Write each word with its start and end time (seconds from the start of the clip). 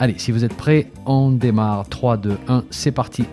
Allez, 0.00 0.14
si 0.16 0.30
vous 0.30 0.44
êtes 0.44 0.54
prêts, 0.54 0.92
on 1.06 1.32
démarre. 1.32 1.88
3, 1.88 2.18
2, 2.18 2.38
1, 2.46 2.64
c'est 2.70 2.92
parti. 2.92 3.24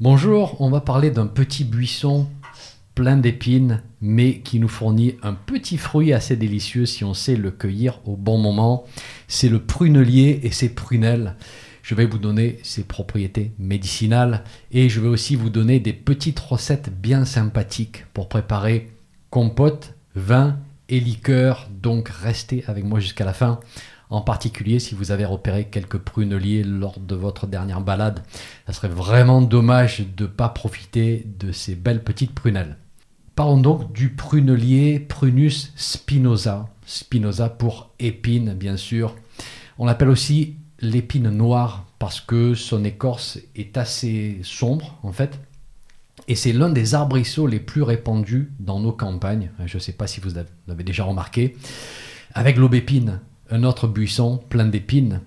Bonjour, 0.00 0.56
on 0.62 0.70
va 0.70 0.80
parler 0.80 1.10
d'un 1.10 1.26
petit 1.26 1.64
buisson 1.64 2.26
plein 2.94 3.18
d'épines, 3.18 3.82
mais 4.00 4.38
qui 4.38 4.58
nous 4.58 4.68
fournit 4.68 5.16
un 5.22 5.34
petit 5.34 5.76
fruit 5.76 6.14
assez 6.14 6.36
délicieux 6.36 6.86
si 6.86 7.04
on 7.04 7.12
sait 7.12 7.36
le 7.36 7.50
cueillir 7.50 8.00
au 8.06 8.16
bon 8.16 8.38
moment. 8.38 8.84
C'est 9.28 9.50
le 9.50 9.58
prunelier 9.58 10.40
et 10.42 10.50
ses 10.50 10.70
prunelles. 10.70 11.34
Je 11.82 11.94
vais 11.94 12.06
vous 12.06 12.16
donner 12.16 12.58
ses 12.62 12.84
propriétés 12.84 13.52
médicinales 13.58 14.42
et 14.72 14.88
je 14.88 15.00
vais 15.00 15.08
aussi 15.08 15.36
vous 15.36 15.50
donner 15.50 15.80
des 15.80 15.92
petites 15.92 16.40
recettes 16.40 16.90
bien 16.90 17.26
sympathiques 17.26 18.06
pour 18.14 18.30
préparer 18.30 18.90
compote, 19.28 19.92
vin 20.14 20.56
et 20.88 20.98
liqueur. 20.98 21.68
Donc 21.82 22.08
restez 22.08 22.64
avec 22.68 22.84
moi 22.84 23.00
jusqu'à 23.00 23.26
la 23.26 23.34
fin 23.34 23.60
en 24.14 24.20
particulier 24.20 24.78
si 24.78 24.94
vous 24.94 25.10
avez 25.10 25.24
repéré 25.24 25.66
quelques 25.66 25.98
pruneliers 25.98 26.62
lors 26.62 26.98
de 27.00 27.14
votre 27.14 27.46
dernière 27.46 27.80
balade. 27.80 28.22
Ça 28.66 28.72
serait 28.72 28.88
vraiment 28.88 29.42
dommage 29.42 30.04
de 30.16 30.24
ne 30.24 30.28
pas 30.28 30.48
profiter 30.48 31.26
de 31.38 31.52
ces 31.52 31.74
belles 31.74 32.02
petites 32.02 32.32
prunelles. 32.32 32.76
Parlons 33.34 33.58
donc 33.58 33.92
du 33.92 34.10
prunelier 34.10 35.00
Prunus 35.00 35.72
spinosa. 35.74 36.68
Spinosa 36.86 37.48
pour 37.48 37.90
épine, 37.98 38.54
bien 38.54 38.76
sûr. 38.76 39.16
On 39.78 39.86
l'appelle 39.86 40.10
aussi 40.10 40.56
l'épine 40.80 41.30
noire 41.30 41.86
parce 41.98 42.20
que 42.20 42.54
son 42.54 42.84
écorce 42.84 43.38
est 43.56 43.76
assez 43.76 44.38
sombre, 44.44 44.98
en 45.02 45.10
fait. 45.10 45.40
Et 46.28 46.36
c'est 46.36 46.52
l'un 46.52 46.70
des 46.70 46.94
arbrisseaux 46.94 47.48
les 47.48 47.58
plus 47.58 47.82
répandus 47.82 48.52
dans 48.60 48.78
nos 48.78 48.92
campagnes. 48.92 49.50
Je 49.66 49.76
ne 49.76 49.82
sais 49.82 49.92
pas 49.92 50.06
si 50.06 50.20
vous 50.20 50.30
l'avez 50.68 50.84
déjà 50.84 51.04
remarqué. 51.04 51.56
Avec 52.34 52.56
l'aubépine, 52.56 53.20
un 53.50 53.64
autre 53.64 53.86
buisson 53.86 54.42
plein 54.48 54.66
d'épines, 54.66 55.20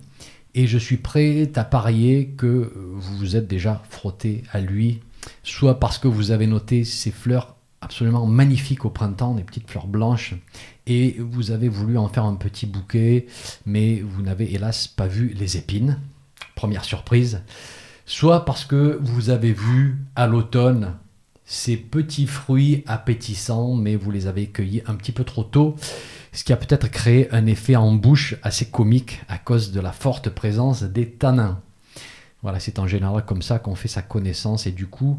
et 0.54 0.66
je 0.66 0.78
suis 0.78 0.96
prêt 0.96 1.50
à 1.54 1.64
parier 1.64 2.34
que 2.36 2.72
vous 2.74 3.16
vous 3.16 3.36
êtes 3.36 3.46
déjà 3.46 3.82
frotté 3.90 4.42
à 4.52 4.60
lui, 4.60 5.00
soit 5.42 5.78
parce 5.78 5.98
que 5.98 6.08
vous 6.08 6.30
avez 6.30 6.46
noté 6.46 6.84
ses 6.84 7.10
fleurs 7.10 7.56
absolument 7.80 8.26
magnifiques 8.26 8.84
au 8.84 8.90
printemps, 8.90 9.34
des 9.34 9.44
petites 9.44 9.70
fleurs 9.70 9.86
blanches, 9.86 10.34
et 10.86 11.16
vous 11.18 11.50
avez 11.50 11.68
voulu 11.68 11.96
en 11.96 12.08
faire 12.08 12.24
un 12.24 12.34
petit 12.34 12.66
bouquet, 12.66 13.26
mais 13.66 14.00
vous 14.00 14.22
n'avez 14.22 14.52
hélas 14.52 14.88
pas 14.88 15.06
vu 15.06 15.34
les 15.38 15.56
épines, 15.56 15.98
première 16.54 16.84
surprise, 16.84 17.42
soit 18.04 18.44
parce 18.44 18.64
que 18.64 18.98
vous 19.02 19.30
avez 19.30 19.52
vu 19.52 19.98
à 20.16 20.26
l'automne 20.26 20.94
ces 21.50 21.78
petits 21.78 22.26
fruits 22.26 22.84
appétissants, 22.86 23.74
mais 23.74 23.96
vous 23.96 24.10
les 24.10 24.26
avez 24.26 24.48
cueillis 24.48 24.82
un 24.86 24.94
petit 24.94 25.12
peu 25.12 25.24
trop 25.24 25.44
tôt, 25.44 25.76
ce 26.30 26.44
qui 26.44 26.52
a 26.52 26.58
peut-être 26.58 26.88
créé 26.88 27.26
un 27.32 27.46
effet 27.46 27.74
en 27.74 27.92
bouche 27.92 28.36
assez 28.42 28.66
comique 28.66 29.22
à 29.28 29.38
cause 29.38 29.72
de 29.72 29.80
la 29.80 29.92
forte 29.92 30.28
présence 30.28 30.82
des 30.82 31.08
tanins. 31.08 31.62
Voilà, 32.42 32.60
c'est 32.60 32.78
en 32.78 32.86
général 32.86 33.24
comme 33.24 33.40
ça 33.40 33.58
qu'on 33.58 33.74
fait 33.74 33.88
sa 33.88 34.02
connaissance 34.02 34.66
et 34.66 34.72
du 34.72 34.86
coup, 34.86 35.18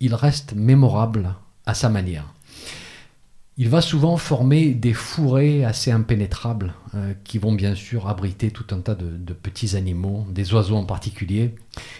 il 0.00 0.16
reste 0.16 0.54
mémorable 0.54 1.32
à 1.64 1.74
sa 1.74 1.88
manière. 1.88 2.34
Il 3.62 3.68
va 3.68 3.80
souvent 3.80 4.16
former 4.16 4.74
des 4.74 4.92
fourrés 4.92 5.64
assez 5.64 5.92
impénétrables 5.92 6.74
euh, 6.96 7.14
qui 7.22 7.38
vont 7.38 7.52
bien 7.52 7.76
sûr 7.76 8.08
abriter 8.08 8.50
tout 8.50 8.66
un 8.74 8.80
tas 8.80 8.96
de, 8.96 9.32
petits 9.34 9.76
animaux, 9.76 10.26
des 10.32 10.52
oiseaux 10.52 10.74
en 10.74 10.84
particulier. 10.84 11.54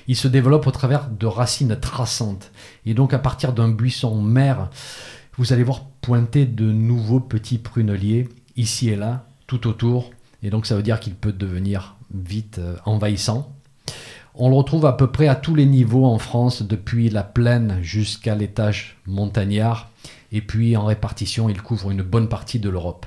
Il 0.09 0.16
se 0.16 0.26
développe 0.26 0.66
au 0.66 0.72
travers 0.72 1.09
de 1.09 1.25
racines 1.25 1.78
traçantes 1.78 2.50
et 2.84 2.94
donc 2.94 3.14
à 3.14 3.20
partir 3.20 3.53
d'un 3.53 3.69
buisson 3.69 4.20
mère, 4.20 4.70
vous 5.37 5.53
allez 5.53 5.62
voir 5.62 5.84
pointer 6.00 6.47
de 6.47 6.64
nouveaux 6.64 7.20
petits 7.20 7.59
pruneliers 7.59 8.28
ici 8.56 8.88
et 8.88 8.97
là, 8.97 9.25
tout 9.47 9.69
autour. 9.69 10.10
Et 10.42 10.50
donc 10.50 10.66
ça 10.66 10.75
veut 10.75 10.82
dire 10.82 10.98
qu'il 10.98 11.14
peut 11.14 11.32
devenir 11.32 11.94
vite 12.12 12.58
euh, 12.58 12.75
envahissant. 12.87 13.54
On 14.34 14.48
le 14.48 14.56
retrouve 14.56 14.84
à 14.84 14.94
peu 14.94 15.12
près 15.12 15.28
à 15.28 15.37
tous 15.37 15.54
les 15.54 15.66
niveaux 15.66 16.06
en 16.06 16.19
France, 16.19 16.64
depuis 16.64 17.08
la 17.08 17.22
plaine 17.22 17.78
jusqu'à 17.82 18.34
l'étage 18.34 18.97
montagnard. 19.06 19.92
Et 20.32 20.41
puis 20.41 20.76
en 20.76 20.87
répartition, 20.87 21.48
il 21.48 21.62
couvre 21.62 21.91
une 21.91 22.03
bonne 22.03 22.28
partie 22.28 22.59
de 22.59 22.70
l'Europe. 22.70 23.06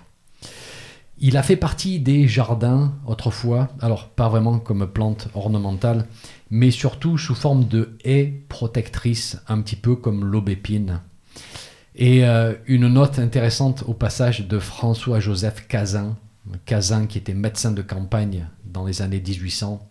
Il 1.17 1.37
a 1.37 1.43
fait 1.43 1.55
partie 1.55 1.99
des 1.99 2.27
jardins 2.27 2.93
autrefois, 3.05 3.69
alors 3.81 4.09
pas 4.09 4.27
vraiment 4.27 4.59
comme 4.59 4.85
plante 4.85 5.29
ornementale, 5.33 6.07
mais 6.49 6.71
surtout 6.71 7.17
sous 7.17 7.35
forme 7.35 7.65
de 7.65 7.97
haies 8.03 8.43
protectrices, 8.49 9.41
un 9.47 9.61
petit 9.61 9.77
peu 9.77 9.95
comme 9.95 10.25
l'aubépine. 10.25 11.01
Et 11.95 12.25
euh, 12.25 12.53
une 12.67 12.89
note 12.89 13.19
intéressante 13.19 13.85
au 13.87 13.93
passage 13.93 14.47
de 14.47 14.59
François-Joseph 14.59 15.67
Cazin, 15.67 16.17
Cazin 16.65 17.07
qui 17.07 17.17
était 17.17 17.33
médecin 17.33 17.71
de 17.71 17.81
campagne 17.81 18.47
dans 18.65 18.85
les 18.85 19.01
années 19.01 19.21
1800 19.25 19.89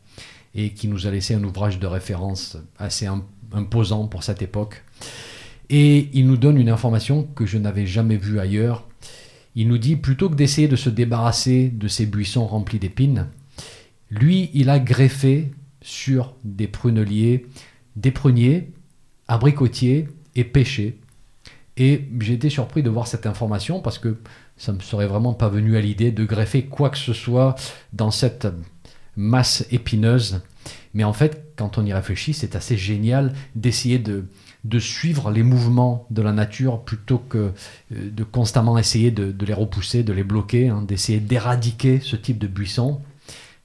et 0.54 0.74
qui 0.74 0.88
nous 0.88 1.06
a 1.06 1.10
laissé 1.10 1.34
un 1.34 1.42
ouvrage 1.42 1.78
de 1.78 1.86
référence 1.86 2.58
assez 2.78 3.08
imposant 3.52 4.06
pour 4.06 4.22
cette 4.22 4.42
époque. 4.42 4.84
Et 5.70 6.10
il 6.12 6.26
nous 6.26 6.36
donne 6.36 6.58
une 6.58 6.68
information 6.68 7.24
que 7.34 7.46
je 7.46 7.58
n'avais 7.58 7.86
jamais 7.86 8.16
vue 8.16 8.38
ailleurs. 8.38 8.86
Il 9.54 9.68
nous 9.68 9.78
dit, 9.78 9.96
plutôt 9.96 10.28
que 10.28 10.34
d'essayer 10.34 10.68
de 10.68 10.76
se 10.76 10.90
débarrasser 10.90 11.68
de 11.68 11.88
ces 11.88 12.06
buissons 12.06 12.46
remplis 12.46 12.78
d'épines, 12.78 13.28
lui, 14.10 14.50
il 14.52 14.68
a 14.68 14.78
greffé 14.78 15.52
sur 15.80 16.34
des 16.44 16.66
pruneliers, 16.66 17.46
des 17.96 18.10
pruniers, 18.10 18.72
abricotiers 19.28 20.08
et 20.34 20.44
pêchers 20.44 20.98
et 21.76 22.08
j'ai 22.20 22.34
été 22.34 22.50
surpris 22.50 22.82
de 22.82 22.90
voir 22.90 23.06
cette 23.06 23.26
information 23.26 23.80
parce 23.80 23.98
que 23.98 24.18
ça 24.56 24.72
ne 24.72 24.78
me 24.78 24.82
serait 24.82 25.06
vraiment 25.06 25.34
pas 25.34 25.48
venu 25.48 25.76
à 25.76 25.80
l'idée 25.80 26.12
de 26.12 26.24
greffer 26.24 26.64
quoi 26.64 26.90
que 26.90 26.98
ce 26.98 27.12
soit 27.12 27.56
dans 27.92 28.10
cette 28.10 28.46
masse 29.16 29.66
épineuse. 29.70 30.42
Mais 30.92 31.04
en 31.04 31.12
fait, 31.12 31.52
quand 31.56 31.78
on 31.78 31.84
y 31.84 31.92
réfléchit, 31.92 32.32
c'est 32.32 32.54
assez 32.54 32.76
génial 32.76 33.32
d'essayer 33.56 33.98
de, 33.98 34.26
de, 34.64 34.78
suivre 34.78 35.30
les 35.30 35.42
mouvements 35.42 36.06
de 36.10 36.22
la 36.22 36.32
nature 36.32 36.80
plutôt 36.82 37.18
que 37.18 37.52
euh, 37.92 38.10
de 38.10 38.24
constamment 38.24 38.78
essayer 38.78 39.10
de, 39.10 39.34
les 39.44 39.54
repousser, 39.54 40.02
de 40.02 40.12
les 40.12 40.24
bloquer, 40.24 40.68
hein, 40.68 40.82
d'essayer 40.82 41.20
d'éradiquer 41.20 42.00
ce 42.00 42.16
type 42.16 42.38
de 42.38 42.46
buisson. 42.46 43.00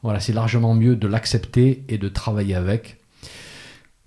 Voilà, 0.03 0.19
c'est 0.19 0.33
largement 0.33 0.73
mieux 0.73 0.95
de 0.95 1.07
l'accepter 1.07 1.83
et 1.89 1.97
de 1.97 2.09
travailler 2.09 2.55
avec. 2.55 2.97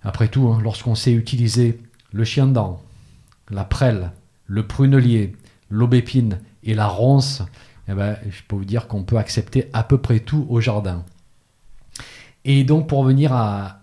Après 0.01 0.27
tout, 0.27 0.47
hein, 0.47 0.59
lorsqu'on 0.61 0.95
sait 0.95 1.13
utiliser 1.13 1.79
le 2.11 2.23
chien 2.23 2.47
dent, 2.47 2.81
la 3.49 3.63
prêle, 3.63 4.11
le 4.47 4.65
prunelier, 4.65 5.33
l'aubépine 5.69 6.39
et 6.63 6.73
la 6.73 6.87
ronce, 6.87 7.43
eh 7.87 7.93
ben, 7.93 8.17
je 8.29 8.41
peux 8.47 8.55
vous 8.55 8.65
dire 8.65 8.87
qu'on 8.87 9.03
peut 9.03 9.17
accepter 9.17 9.69
à 9.73 9.83
peu 9.83 9.97
près 9.97 10.19
tout 10.19 10.45
au 10.49 10.61
jardin. 10.61 11.03
Et 12.45 12.63
donc 12.63 12.87
pour 12.87 12.99
revenir 12.99 13.33
à, 13.33 13.82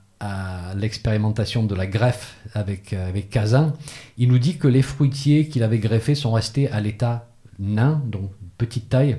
l'expérimentation 0.77 1.65
de 1.65 1.75
la 1.75 1.87
greffe 1.87 2.37
avec, 2.55 2.93
avec 2.93 3.31
Cazin, 3.31 3.75
il 4.19 4.29
nous 4.29 4.39
dit 4.39 4.59
que 4.59 4.69
les 4.69 4.83
fruitiers 4.83 5.49
qu'il 5.49 5.63
avait 5.63 5.79
greffés 5.79 6.15
sont 6.15 6.33
restés 6.33 6.71
à 6.71 6.81
l'état 6.81 7.29
nain, 7.59 8.03
donc 8.07 8.31
petite 8.59 8.89
taille. 8.89 9.19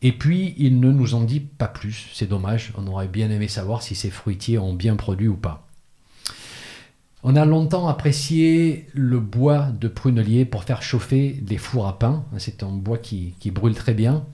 Et 0.00 0.12
puis, 0.12 0.54
il 0.58 0.78
ne 0.80 0.92
nous 0.92 1.14
en 1.14 1.22
dit 1.22 1.40
pas 1.40 1.66
plus. 1.66 2.08
C'est 2.12 2.28
dommage, 2.28 2.72
on 2.76 2.86
aurait 2.86 3.08
bien 3.08 3.30
aimé 3.30 3.48
savoir 3.48 3.82
si 3.82 3.94
ces 3.94 4.10
fruitiers 4.10 4.58
ont 4.58 4.74
bien 4.74 4.96
produit 4.96 5.28
ou 5.28 5.36
pas. 5.36 5.66
On 7.24 7.34
a 7.34 7.44
longtemps 7.44 7.88
apprécié 7.88 8.86
le 8.94 9.18
bois 9.18 9.70
de 9.78 9.88
prunelier 9.88 10.44
pour 10.44 10.62
faire 10.62 10.82
chauffer 10.82 11.32
des 11.42 11.58
fours 11.58 11.88
à 11.88 11.98
pain. 11.98 12.24
C'est 12.38 12.62
un 12.62 12.70
bois 12.70 12.98
qui, 12.98 13.34
brûle 13.46 13.74
très 13.74 13.94
bien. 13.94 14.24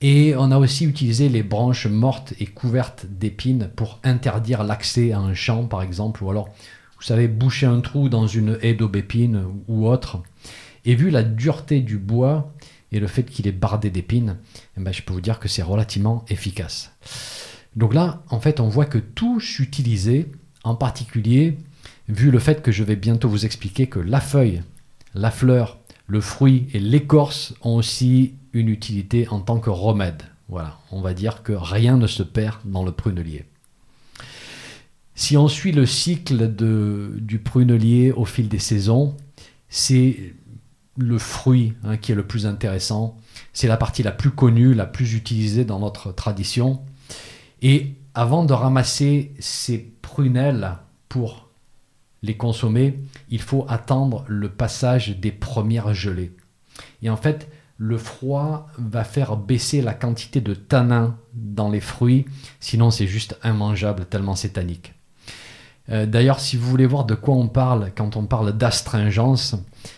Et 0.00 0.34
on 0.36 0.50
a 0.50 0.58
aussi 0.58 0.84
utilisé 0.84 1.28
les 1.28 1.42
branches 1.42 1.86
mortes 1.86 2.34
et 2.38 2.46
couvertes 2.46 3.06
d'épines 3.06 3.70
pour 3.74 3.98
interdire 4.04 4.62
l'accès 4.62 5.12
à 5.12 5.18
un 5.18 5.34
champ, 5.34 5.64
par 5.64 5.82
exemple, 5.82 6.22
ou 6.22 6.30
alors, 6.30 6.48
vous 6.98 7.02
savez, 7.02 7.28
boucher 7.28 7.66
un 7.66 7.80
trou 7.80 8.08
dans 8.08 8.26
une 8.26 8.58
haie 8.62 8.74
d'aubépine 8.74 9.44
ou 9.68 9.86
autre. 9.86 10.22
Et 10.84 10.94
vu 10.94 11.10
la 11.10 11.22
dureté 11.22 11.80
du 11.80 11.98
bois 11.98 12.52
et 12.92 13.00
le 13.00 13.06
fait 13.06 13.24
qu'il 13.24 13.48
est 13.48 13.52
bardé 13.52 13.90
d'épines, 13.90 14.36
eh 14.76 14.80
ben, 14.80 14.92
je 14.92 15.02
peux 15.02 15.12
vous 15.12 15.20
dire 15.20 15.40
que 15.40 15.48
c'est 15.48 15.62
relativement 15.62 16.24
efficace. 16.28 16.92
Donc 17.74 17.92
là, 17.94 18.22
en 18.30 18.40
fait, 18.40 18.60
on 18.60 18.68
voit 18.68 18.86
que 18.86 18.98
tout 18.98 19.40
s'utilisait, 19.40 20.28
en 20.62 20.74
particulier 20.74 21.58
vu 22.08 22.30
le 22.30 22.38
fait 22.38 22.62
que 22.62 22.72
je 22.72 22.84
vais 22.84 22.96
bientôt 22.96 23.28
vous 23.28 23.44
expliquer 23.44 23.86
que 23.88 23.98
la 23.98 24.20
feuille, 24.20 24.62
la 25.14 25.30
fleur, 25.30 25.78
le 26.06 26.20
fruit 26.20 26.68
et 26.72 26.78
l'écorce 26.78 27.54
ont 27.62 27.76
aussi 27.76 28.34
une 28.52 28.68
utilité 28.68 29.28
en 29.28 29.40
tant 29.40 29.58
que 29.58 29.70
remède. 29.70 30.22
Voilà, 30.48 30.78
on 30.92 31.00
va 31.00 31.14
dire 31.14 31.42
que 31.42 31.52
rien 31.52 31.96
ne 31.96 32.06
se 32.06 32.22
perd 32.22 32.58
dans 32.64 32.84
le 32.84 32.92
prunelier. 32.92 33.44
Si 35.14 35.36
on 35.36 35.48
suit 35.48 35.72
le 35.72 35.86
cycle 35.86 36.46
du 36.46 37.38
prunelier 37.38 38.12
au 38.12 38.24
fil 38.24 38.48
des 38.48 38.58
saisons, 38.58 39.16
c'est 39.68 40.34
le 40.96 41.18
fruit 41.18 41.74
hein, 41.84 41.96
qui 41.96 42.12
est 42.12 42.14
le 42.14 42.26
plus 42.26 42.46
intéressant. 42.46 43.16
C'est 43.52 43.66
la 43.66 43.76
partie 43.76 44.02
la 44.02 44.12
plus 44.12 44.30
connue, 44.30 44.74
la 44.74 44.86
plus 44.86 45.14
utilisée 45.14 45.64
dans 45.64 45.80
notre 45.80 46.12
tradition. 46.12 46.80
Et 47.62 47.94
avant 48.14 48.44
de 48.44 48.52
ramasser 48.52 49.32
ces 49.38 49.78
prunelles 50.02 50.76
pour 51.08 51.45
les 52.22 52.36
consommer, 52.36 52.98
il 53.28 53.40
faut 53.40 53.66
attendre 53.68 54.24
le 54.28 54.48
passage 54.48 55.18
des 55.18 55.32
premières 55.32 55.94
gelées. 55.94 56.34
Et 57.02 57.10
en 57.10 57.16
fait, 57.16 57.48
le 57.78 57.98
froid 57.98 58.68
va 58.78 59.04
faire 59.04 59.36
baisser 59.36 59.82
la 59.82 59.94
quantité 59.94 60.40
de 60.40 60.54
tanin 60.54 61.16
dans 61.34 61.70
les 61.70 61.80
fruits, 61.80 62.24
sinon 62.58 62.90
c'est 62.90 63.06
juste 63.06 63.38
immangeable 63.44 64.06
tellement 64.06 64.34
c'est 64.34 64.50
tannique. 64.50 64.94
Euh, 65.90 66.06
d'ailleurs, 66.06 66.40
si 66.40 66.56
vous 66.56 66.68
voulez 66.68 66.86
voir 66.86 67.04
de 67.04 67.14
quoi 67.14 67.34
on 67.34 67.48
parle 67.48 67.92
quand 67.96 68.16
on 68.16 68.24
parle 68.26 68.56
d'astringence, 68.56 69.54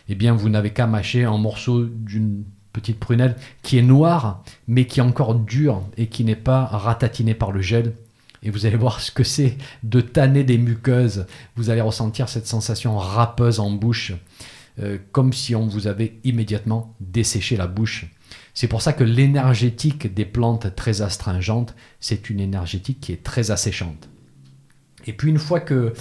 eh 0.09 0.15
bien 0.15 0.35
vous 0.35 0.49
n'avez 0.49 0.71
qu'à 0.71 0.87
mâcher 0.87 1.25
un 1.25 1.39
morceau 1.39 1.85
d'une 1.85 2.45
petite 2.73 2.99
prunelle 2.99 3.37
qui 3.63 3.79
est 3.79 3.83
noire, 3.83 4.43
mais 4.67 4.87
qui 4.87 5.01
est 5.01 5.03
encore 5.03 5.35
dure 5.35 5.83
et 5.97 6.09
qui 6.09 6.25
n'est 6.25 6.37
pas 6.37 6.65
ratatinée 6.65 7.35
par 7.35 7.53
le 7.53 7.63
gel. 7.63 7.95
Et 8.43 8.51
vous 8.51 8.67
allez 8.67 8.77
voir 8.77 9.01
ce 9.01 9.11
que 9.11 9.25
c'est 9.25 9.57
de 9.83 10.01
tanner 10.01 10.45
des 10.45 10.59
muqueuses. 10.59 11.27
Vous 11.57 11.71
allez 11.71 11.81
ressentir 11.81 12.29
cette 12.29 12.47
sensation 12.47 12.97
râpeuse 12.99 13.61
en 13.61 13.71
bouche. 13.71 14.13
Euh, 14.81 14.99
comme 15.11 15.33
si 15.33 15.57
on 15.57 15.67
vous 15.67 15.89
avait 15.89 16.21
immédiatement 16.23 16.95
desséché 17.01 17.57
la 17.57 17.67
bouche. 17.67 18.07
C'est 18.55 18.69
pour 18.69 18.81
ça 18.81 18.93
que 18.93 19.03
l'énergétique 19.03 20.13
des 20.15 20.25
plantes 20.25 20.75
très 20.77 21.03
astringentes, 21.03 21.75
c'est 21.99 22.31
une 22.31 22.39
énergétique 22.39 23.01
qui 23.01 23.13
est 23.13 23.25
très 23.25 23.51
asséchante. 23.51 24.09
Et 25.07 25.13
puis 25.13 25.31
une 25.31 25.39
fois 25.39 25.59
que, 25.59 25.95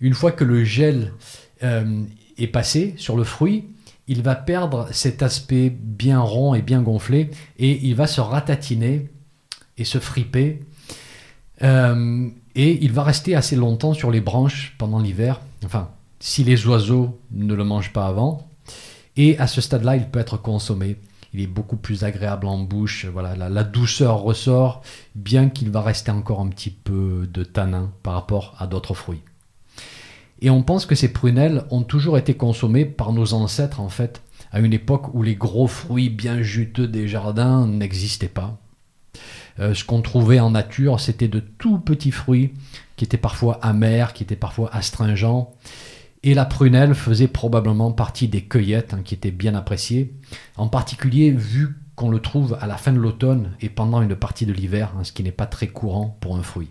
une 0.00 0.12
fois 0.12 0.32
que 0.32 0.44
le 0.44 0.62
gel 0.62 1.14
euh, 1.62 2.04
est 2.36 2.48
passé 2.48 2.92
sur 2.98 3.16
le 3.16 3.24
fruit, 3.24 3.64
il 4.08 4.22
va 4.22 4.34
perdre 4.34 4.88
cet 4.90 5.22
aspect 5.22 5.70
bien 5.70 6.20
rond 6.20 6.54
et 6.54 6.62
bien 6.62 6.82
gonflé 6.82 7.30
et 7.58 7.86
il 7.86 7.94
va 7.94 8.06
se 8.06 8.20
ratatiner 8.20 9.08
et 9.78 9.84
se 9.84 9.98
friper. 9.98 10.60
Euh, 11.62 12.28
et 12.54 12.84
il 12.84 12.92
va 12.92 13.02
rester 13.02 13.34
assez 13.34 13.56
longtemps 13.56 13.94
sur 13.94 14.10
les 14.10 14.20
branches 14.20 14.74
pendant 14.78 15.00
l'hiver. 15.00 15.40
Enfin, 15.64 15.90
si 16.20 16.44
les 16.44 16.66
oiseaux 16.66 17.20
ne 17.30 17.54
le 17.54 17.64
mangent 17.64 17.92
pas 17.92 18.06
avant. 18.06 18.48
Et 19.16 19.38
à 19.38 19.46
ce 19.46 19.60
stade-là, 19.60 19.96
il 19.96 20.08
peut 20.08 20.20
être 20.20 20.36
consommé. 20.36 20.96
Il 21.34 21.40
est 21.40 21.46
beaucoup 21.46 21.76
plus 21.76 22.04
agréable 22.04 22.46
en 22.46 22.58
bouche. 22.58 23.06
Voilà, 23.06 23.36
la, 23.36 23.64
douceur 23.64 24.20
ressort, 24.20 24.82
bien 25.14 25.48
qu'il 25.48 25.70
va 25.70 25.82
rester 25.82 26.10
encore 26.10 26.40
un 26.40 26.48
petit 26.48 26.70
peu 26.70 27.28
de 27.32 27.44
tanin 27.44 27.90
par 28.02 28.14
rapport 28.14 28.54
à 28.58 28.66
d'autres 28.66 28.94
fruits. 28.94 29.22
Et 30.40 30.50
on 30.50 30.62
pense 30.62 30.86
que 30.86 30.94
ces 30.94 31.12
prunelles 31.12 31.64
ont 31.70 31.82
toujours 31.82 32.16
été 32.16 32.34
consommées 32.34 32.84
par 32.84 33.12
nos 33.12 33.34
ancêtres, 33.34 33.80
en 33.80 33.88
fait, 33.88 34.22
à 34.52 34.60
une 34.60 34.72
époque 34.72 35.12
où 35.14 35.22
les 35.22 35.34
gros 35.34 35.66
fruits 35.66 36.10
bien 36.10 36.42
juteux 36.42 36.86
des 36.86 37.08
jardins 37.08 37.66
n'existaient 37.66 38.28
pas. 38.28 38.58
Euh, 39.60 39.74
ce 39.74 39.84
qu'on 39.84 40.02
trouvait 40.02 40.40
en 40.40 40.50
nature, 40.50 41.00
c'était 41.00 41.28
de 41.28 41.40
tout 41.40 41.78
petits 41.78 42.12
fruits 42.12 42.52
qui 42.96 43.04
étaient 43.04 43.16
parfois 43.16 43.58
amers, 43.62 44.12
qui 44.12 44.22
étaient 44.22 44.36
parfois 44.36 44.74
astringents, 44.74 45.52
et 46.22 46.34
la 46.34 46.44
prunelle 46.44 46.94
faisait 46.94 47.28
probablement 47.28 47.92
partie 47.92 48.28
des 48.28 48.42
cueillettes 48.42 48.94
hein, 48.94 49.00
qui 49.04 49.14
étaient 49.14 49.30
bien 49.30 49.54
appréciées, 49.54 50.14
en 50.56 50.68
particulier 50.68 51.30
vu 51.30 51.76
qu'on 51.94 52.10
le 52.10 52.20
trouve 52.20 52.56
à 52.60 52.66
la 52.66 52.76
fin 52.76 52.92
de 52.92 52.98
l'automne 52.98 53.52
et 53.60 53.68
pendant 53.68 54.02
une 54.02 54.14
partie 54.14 54.46
de 54.46 54.52
l'hiver, 54.52 54.94
hein, 54.96 55.04
ce 55.04 55.12
qui 55.12 55.22
n'est 55.22 55.32
pas 55.32 55.46
très 55.46 55.68
courant 55.68 56.16
pour 56.20 56.36
un 56.36 56.42
fruit. 56.42 56.70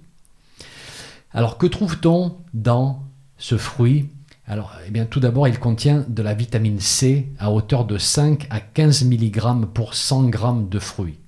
Alors 1.31 1.57
que 1.57 1.67
trouve-t-on 1.67 2.37
dans 2.53 3.03
ce 3.37 3.57
fruit? 3.57 4.09
Alors, 4.47 4.73
eh 4.87 4.91
bien, 4.91 5.05
tout 5.05 5.19
d'abord, 5.19 5.47
il 5.49 5.59
contient 5.59 6.05
de 6.07 6.23
la 6.23 6.33
vitamine 6.33 6.79
C 6.79 7.29
à 7.37 7.51
hauteur 7.51 7.83
de 7.83 7.97
5 7.97 8.47
à 8.49 8.61
15 8.61 9.03
mg 9.03 9.65
pour 9.73 9.93
100 9.93 10.31
g 10.31 10.39
de 10.69 10.79
fruits. 10.79 11.19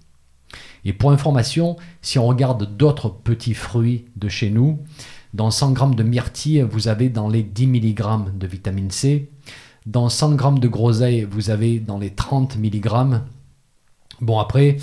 Et 0.85 0.93
pour 0.93 1.11
information, 1.11 1.77
si 2.01 2.19
on 2.19 2.27
regarde 2.27 2.77
d'autres 2.77 3.09
petits 3.09 3.53
fruits 3.53 4.05
de 4.15 4.29
chez 4.29 4.49
nous, 4.49 4.79
dans 5.33 5.51
100 5.51 5.75
g 5.75 5.95
de 5.95 6.03
myrtille, 6.03 6.61
vous 6.61 6.87
avez 6.87 7.09
dans 7.09 7.29
les 7.29 7.43
10 7.43 7.67
mg 7.67 8.37
de 8.37 8.47
vitamine 8.47 8.91
C. 8.91 9.29
Dans 9.85 10.09
100 10.09 10.37
g 10.37 10.59
de 10.59 10.67
groseille, 10.67 11.27
vous 11.29 11.49
avez 11.49 11.79
dans 11.79 11.99
les 11.99 12.11
30 12.11 12.57
mg. 12.57 13.21
Bon, 14.21 14.39
après, 14.39 14.77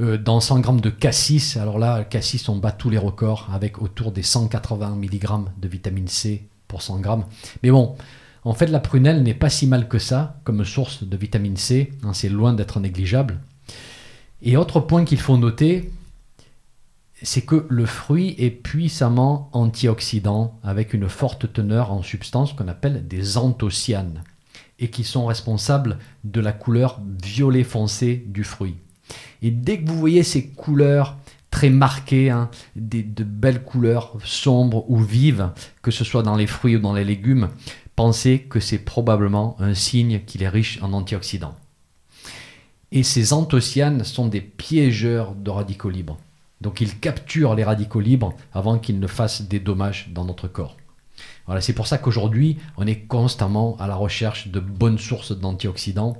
euh, 0.00 0.16
dans 0.18 0.40
100 0.40 0.62
g 0.62 0.80
de 0.80 0.90
cassis, 0.90 1.56
alors 1.56 1.78
là, 1.78 2.04
cassis, 2.04 2.48
on 2.48 2.56
bat 2.56 2.72
tous 2.72 2.90
les 2.90 2.98
records 2.98 3.48
avec 3.52 3.80
autour 3.80 4.12
des 4.12 4.22
180 4.22 4.96
mg 4.96 5.26
de 5.60 5.68
vitamine 5.68 6.08
C 6.08 6.48
pour 6.66 6.82
100 6.82 7.02
g. 7.02 7.10
Mais 7.62 7.70
bon, 7.70 7.94
en 8.44 8.54
fait, 8.54 8.66
la 8.66 8.80
prunelle 8.80 9.22
n'est 9.22 9.34
pas 9.34 9.50
si 9.50 9.66
mal 9.66 9.88
que 9.88 9.98
ça 9.98 10.40
comme 10.44 10.64
source 10.64 11.04
de 11.04 11.16
vitamine 11.16 11.56
C. 11.56 11.92
Hein, 12.02 12.14
c'est 12.14 12.28
loin 12.28 12.52
d'être 12.52 12.80
négligeable. 12.80 13.40
Et 14.42 14.56
autre 14.56 14.80
point 14.80 15.04
qu'il 15.04 15.20
faut 15.20 15.36
noter, 15.36 15.90
c'est 17.22 17.42
que 17.42 17.66
le 17.68 17.86
fruit 17.86 18.34
est 18.38 18.50
puissamment 18.50 19.50
antioxydant 19.52 20.58
avec 20.62 20.94
une 20.94 21.08
forte 21.08 21.52
teneur 21.52 21.90
en 21.90 22.02
substances 22.02 22.52
qu'on 22.52 22.68
appelle 22.68 23.08
des 23.08 23.36
anthocyanes 23.36 24.22
et 24.78 24.90
qui 24.90 25.02
sont 25.02 25.26
responsables 25.26 25.98
de 26.22 26.40
la 26.40 26.52
couleur 26.52 27.00
violet 27.22 27.64
foncé 27.64 28.24
du 28.28 28.44
fruit. 28.44 28.76
Et 29.42 29.50
dès 29.50 29.80
que 29.80 29.88
vous 29.88 29.98
voyez 29.98 30.22
ces 30.22 30.48
couleurs 30.48 31.16
très 31.50 31.70
marquées, 31.70 32.30
hein, 32.30 32.50
de 32.76 33.24
belles 33.24 33.64
couleurs 33.64 34.16
sombres 34.22 34.88
ou 34.88 34.98
vives, 34.98 35.50
que 35.82 35.90
ce 35.90 36.04
soit 36.04 36.22
dans 36.22 36.36
les 36.36 36.46
fruits 36.46 36.76
ou 36.76 36.80
dans 36.80 36.92
les 36.92 37.04
légumes, 37.04 37.48
pensez 37.96 38.40
que 38.40 38.60
c'est 38.60 38.78
probablement 38.78 39.56
un 39.58 39.74
signe 39.74 40.20
qu'il 40.24 40.44
est 40.44 40.48
riche 40.48 40.78
en 40.82 40.92
antioxydants. 40.92 41.56
Et 42.90 43.02
ces 43.02 43.32
anthocyanes 43.32 44.04
sont 44.04 44.26
des 44.26 44.40
piégeurs 44.40 45.34
de 45.34 45.50
radicaux 45.50 45.90
libres. 45.90 46.18
Donc 46.60 46.80
il 46.80 46.98
capture 46.98 47.54
les 47.54 47.64
radicaux 47.64 48.00
libres 48.00 48.34
avant 48.52 48.78
qu'ils 48.78 48.98
ne 48.98 49.06
fassent 49.06 49.42
des 49.42 49.60
dommages 49.60 50.10
dans 50.12 50.24
notre 50.24 50.48
corps. 50.48 50.76
Voilà, 51.46 51.60
c'est 51.60 51.72
pour 51.72 51.86
ça 51.86 51.98
qu'aujourd'hui, 51.98 52.58
on 52.76 52.86
est 52.86 53.00
constamment 53.00 53.76
à 53.78 53.86
la 53.86 53.94
recherche 53.94 54.48
de 54.48 54.60
bonnes 54.60 54.98
sources 54.98 55.32
d'antioxydants, 55.32 56.16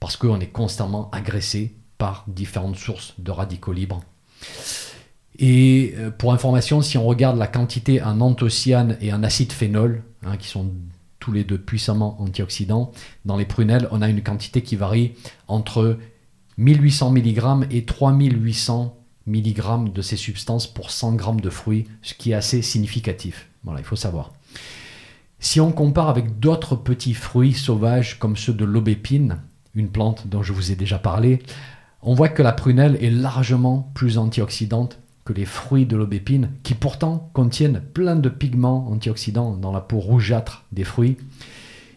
parce 0.00 0.16
qu'on 0.16 0.40
est 0.40 0.46
constamment 0.46 1.10
agressé 1.12 1.74
par 1.98 2.24
différentes 2.26 2.76
sources 2.76 3.14
de 3.18 3.30
radicaux 3.30 3.72
libres. 3.72 4.02
Et 5.38 5.94
euh, 5.96 6.10
pour 6.10 6.32
information, 6.32 6.80
si 6.80 6.96
on 6.98 7.04
regarde 7.04 7.38
la 7.38 7.46
quantité 7.46 8.02
en 8.02 8.20
anthocyanes 8.20 8.96
et 9.00 9.12
en 9.12 9.22
acide 9.22 9.52
phénol, 9.52 10.02
hein, 10.24 10.36
qui 10.36 10.48
sont 10.48 10.70
tous 11.18 11.32
les 11.32 11.44
deux 11.44 11.58
puissamment 11.58 12.20
antioxydants, 12.20 12.92
dans 13.26 13.36
les 13.36 13.44
prunelles, 13.44 13.86
on 13.90 14.00
a 14.00 14.08
une 14.08 14.22
quantité 14.22 14.62
qui 14.62 14.76
varie 14.76 15.12
entre 15.46 15.98
1800 16.60 17.10
mg 17.12 17.66
et 17.70 17.86
3800 17.86 18.94
mg 19.26 19.92
de 19.92 20.02
ces 20.02 20.16
substances 20.16 20.66
pour 20.66 20.90
100 20.90 21.18
g 21.18 21.24
de 21.42 21.50
fruits, 21.50 21.86
ce 22.02 22.12
qui 22.12 22.32
est 22.32 22.34
assez 22.34 22.60
significatif. 22.60 23.48
Voilà, 23.64 23.80
il 23.80 23.86
faut 23.86 23.96
savoir. 23.96 24.32
Si 25.38 25.58
on 25.58 25.72
compare 25.72 26.10
avec 26.10 26.38
d'autres 26.38 26.76
petits 26.76 27.14
fruits 27.14 27.54
sauvages 27.54 28.18
comme 28.18 28.36
ceux 28.36 28.52
de 28.52 28.66
l'aubépine, 28.66 29.38
une 29.74 29.88
plante 29.88 30.26
dont 30.26 30.42
je 30.42 30.52
vous 30.52 30.70
ai 30.70 30.76
déjà 30.76 30.98
parlé, 30.98 31.40
on 32.02 32.12
voit 32.12 32.28
que 32.28 32.42
la 32.42 32.52
prunelle 32.52 32.98
est 33.00 33.10
largement 33.10 33.90
plus 33.94 34.18
antioxydante 34.18 34.98
que 35.24 35.32
les 35.32 35.46
fruits 35.46 35.86
de 35.86 35.96
l'aubépine, 35.96 36.50
qui 36.62 36.74
pourtant 36.74 37.30
contiennent 37.32 37.80
plein 37.94 38.16
de 38.16 38.28
pigments 38.28 38.86
antioxydants 38.90 39.56
dans 39.56 39.72
la 39.72 39.80
peau 39.80 39.98
rougeâtre 39.98 40.64
des 40.72 40.84
fruits. 40.84 41.16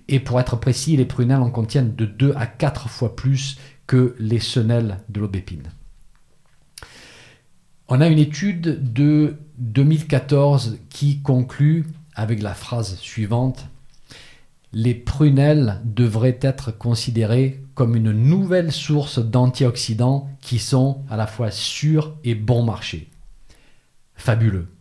Et 0.07 0.19
pour 0.19 0.39
être 0.39 0.57
précis, 0.57 0.95
les 0.97 1.05
prunelles 1.05 1.41
en 1.41 1.49
contiennent 1.49 1.95
de 1.95 2.05
2 2.05 2.33
à 2.35 2.45
4 2.45 2.89
fois 2.89 3.15
plus 3.15 3.57
que 3.87 4.15
les 4.19 4.39
senelles 4.39 4.99
de 5.09 5.19
l'aubépine. 5.19 5.71
On 7.87 8.01
a 8.01 8.07
une 8.07 8.19
étude 8.19 8.93
de 8.93 9.35
2014 9.57 10.79
qui 10.89 11.21
conclut 11.21 11.85
avec 12.15 12.41
la 12.41 12.53
phrase 12.53 12.97
suivante 12.97 13.65
Les 14.71 14.95
prunelles 14.95 15.81
devraient 15.83 16.39
être 16.41 16.71
considérées 16.71 17.63
comme 17.75 17.95
une 17.95 18.11
nouvelle 18.11 18.71
source 18.71 19.19
d'antioxydants 19.19 20.29
qui 20.41 20.59
sont 20.59 21.03
à 21.09 21.17
la 21.17 21.27
fois 21.27 21.51
sûrs 21.51 22.15
et 22.23 22.35
bon 22.35 22.63
marché. 22.63 23.09
Fabuleux. 24.15 24.72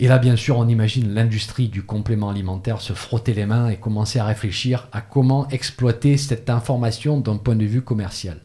Et 0.00 0.06
là, 0.06 0.18
bien 0.18 0.36
sûr, 0.36 0.56
on 0.56 0.68
imagine 0.68 1.12
l'industrie 1.12 1.68
du 1.68 1.82
complément 1.82 2.30
alimentaire 2.30 2.80
se 2.80 2.92
frotter 2.92 3.34
les 3.34 3.46
mains 3.46 3.68
et 3.68 3.76
commencer 3.76 4.20
à 4.20 4.24
réfléchir 4.24 4.86
à 4.92 5.00
comment 5.00 5.48
exploiter 5.48 6.16
cette 6.16 6.50
information 6.50 7.18
d'un 7.18 7.36
point 7.36 7.56
de 7.56 7.64
vue 7.64 7.82
commercial. 7.82 8.40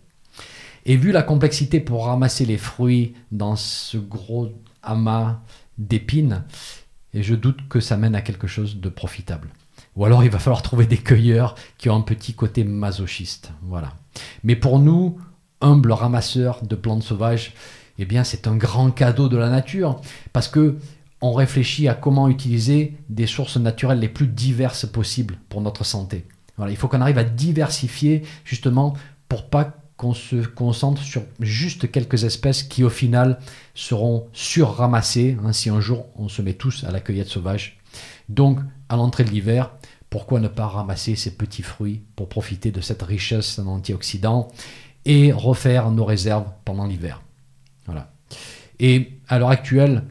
Et 0.88 0.98
vu 0.98 1.12
la 1.12 1.22
complexité 1.22 1.80
pour 1.80 2.08
ramasser 2.08 2.46
les 2.46 2.58
fruits 2.58 3.14
dans 3.32 3.56
ce 3.56 3.98
gros 3.98 4.50
amas 4.82 5.42
d'épines, 5.78 6.44
et 7.14 7.22
je 7.22 7.36
doute 7.36 7.70
que 7.70 7.80
ça 7.80 7.98
mène 7.98 8.16
à 8.16 8.22
quelque 8.22 8.48
chose 8.48 8.78
de 8.78 8.90
profitable. 8.90 9.50
Ou 9.96 10.06
alors 10.06 10.24
il 10.24 10.32
va 10.32 10.40
falloir 10.40 10.64
trouver 10.64 10.88
des 10.88 10.98
cueilleurs 10.98 11.54
qui 11.78 11.88
ont 11.92 11.96
un 11.96 12.02
petit 12.02 12.34
côté 12.34 12.64
masochiste. 12.64 13.52
Voilà. 13.62 13.94
Mais 14.44 14.56
pour 14.56 14.80
nous, 14.80 15.20
humbles 15.62 15.92
ramasseurs 15.92 16.64
de 16.66 16.76
plantes 16.76 17.04
sauvages, 17.04 17.54
eh 18.00 18.06
bien 18.06 18.24
c'est 18.24 18.48
un 18.48 18.56
grand 18.56 18.90
cadeau 18.90 19.30
de 19.30 19.38
la 19.38 19.50
nature 19.50 20.02
parce 20.34 20.48
que 20.48 20.80
on 21.24 21.32
réfléchit 21.32 21.88
à 21.88 21.94
comment 21.94 22.28
utiliser 22.28 22.98
des 23.08 23.28
sources 23.28 23.56
naturelles 23.56 24.00
les 24.00 24.10
plus 24.10 24.28
diverses 24.28 24.86
possibles 24.86 25.38
pour 25.48 25.62
notre 25.62 25.86
santé. 25.86 26.26
Voilà, 26.58 26.74
il 26.74 26.76
faut 26.78 26.90
qu'on 26.90 27.00
arrive 27.00 27.18
à 27.18 27.24
diversifier 27.24 28.24
justement 28.44 28.94
pour 29.30 29.50
pas 29.50 29.78
qu'on 29.96 30.14
se 30.14 30.46
concentre 30.46 31.02
sur 31.02 31.24
juste 31.40 31.90
quelques 31.90 32.26
espèces 32.26 32.62
qui 32.62 32.84
au 32.84 32.90
final 32.90 33.40
seront 33.74 34.28
surramassées 34.34 35.38
hein, 35.42 35.54
si 35.54 35.70
un 35.70 35.80
jour 35.80 36.08
on 36.18 36.28
se 36.28 36.42
met 36.42 36.56
tous 36.56 36.84
à 36.84 36.92
la 36.92 37.00
cueillette 37.00 37.30
sauvage. 37.30 37.80
Donc 38.28 38.60
à 38.90 38.98
l'entrée 38.98 39.24
de 39.24 39.30
l'hiver, 39.30 39.72
pourquoi 40.10 40.42
ne 40.42 40.50
pas 40.50 40.68
ramasser 40.68 41.16
ces 41.16 41.38
petits 41.38 41.64
fruits 41.64 42.02
pour 42.18 42.28
profiter 42.28 42.72
de 42.72 42.82
cette 42.82 43.02
richesse 43.02 43.60
en 43.60 43.68
antioxydants 43.68 44.50
et 45.06 45.32
refaire 45.32 45.90
nos 45.90 46.04
réserves 46.04 46.52
pendant 46.66 46.86
l'hiver? 46.86 47.22
Voilà. 47.86 48.12
Et 48.82 49.20
à 49.30 49.40
l'heure 49.40 49.52
actuelle, 49.52 50.04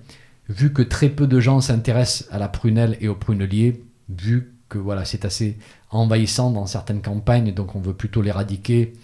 vu 0.49 0.73
que 0.73 0.83
très 0.83 1.09
peu 1.09 1.27
de 1.27 1.41
gens 1.41 1.61
s'intéressent 1.61 2.29
à 2.31 2.39
la 2.39 2.49
prunelle 2.49 2.97
et 3.01 3.09
au 3.09 3.15
prunelier, 3.15 3.85
vu 4.09 4.55
que 4.69 4.79
voilà, 4.79 5.05
c'est 5.05 5.25
assez 5.25 5.59
envahissant 5.91 6.51
dans 6.51 6.67
certaines 6.67 7.03
campagnes, 7.03 7.53
donc 7.53 7.77
on 7.77 7.81
veut 7.81 7.95
plutôt 7.95 8.23
l'éradiquer, 8.23 8.95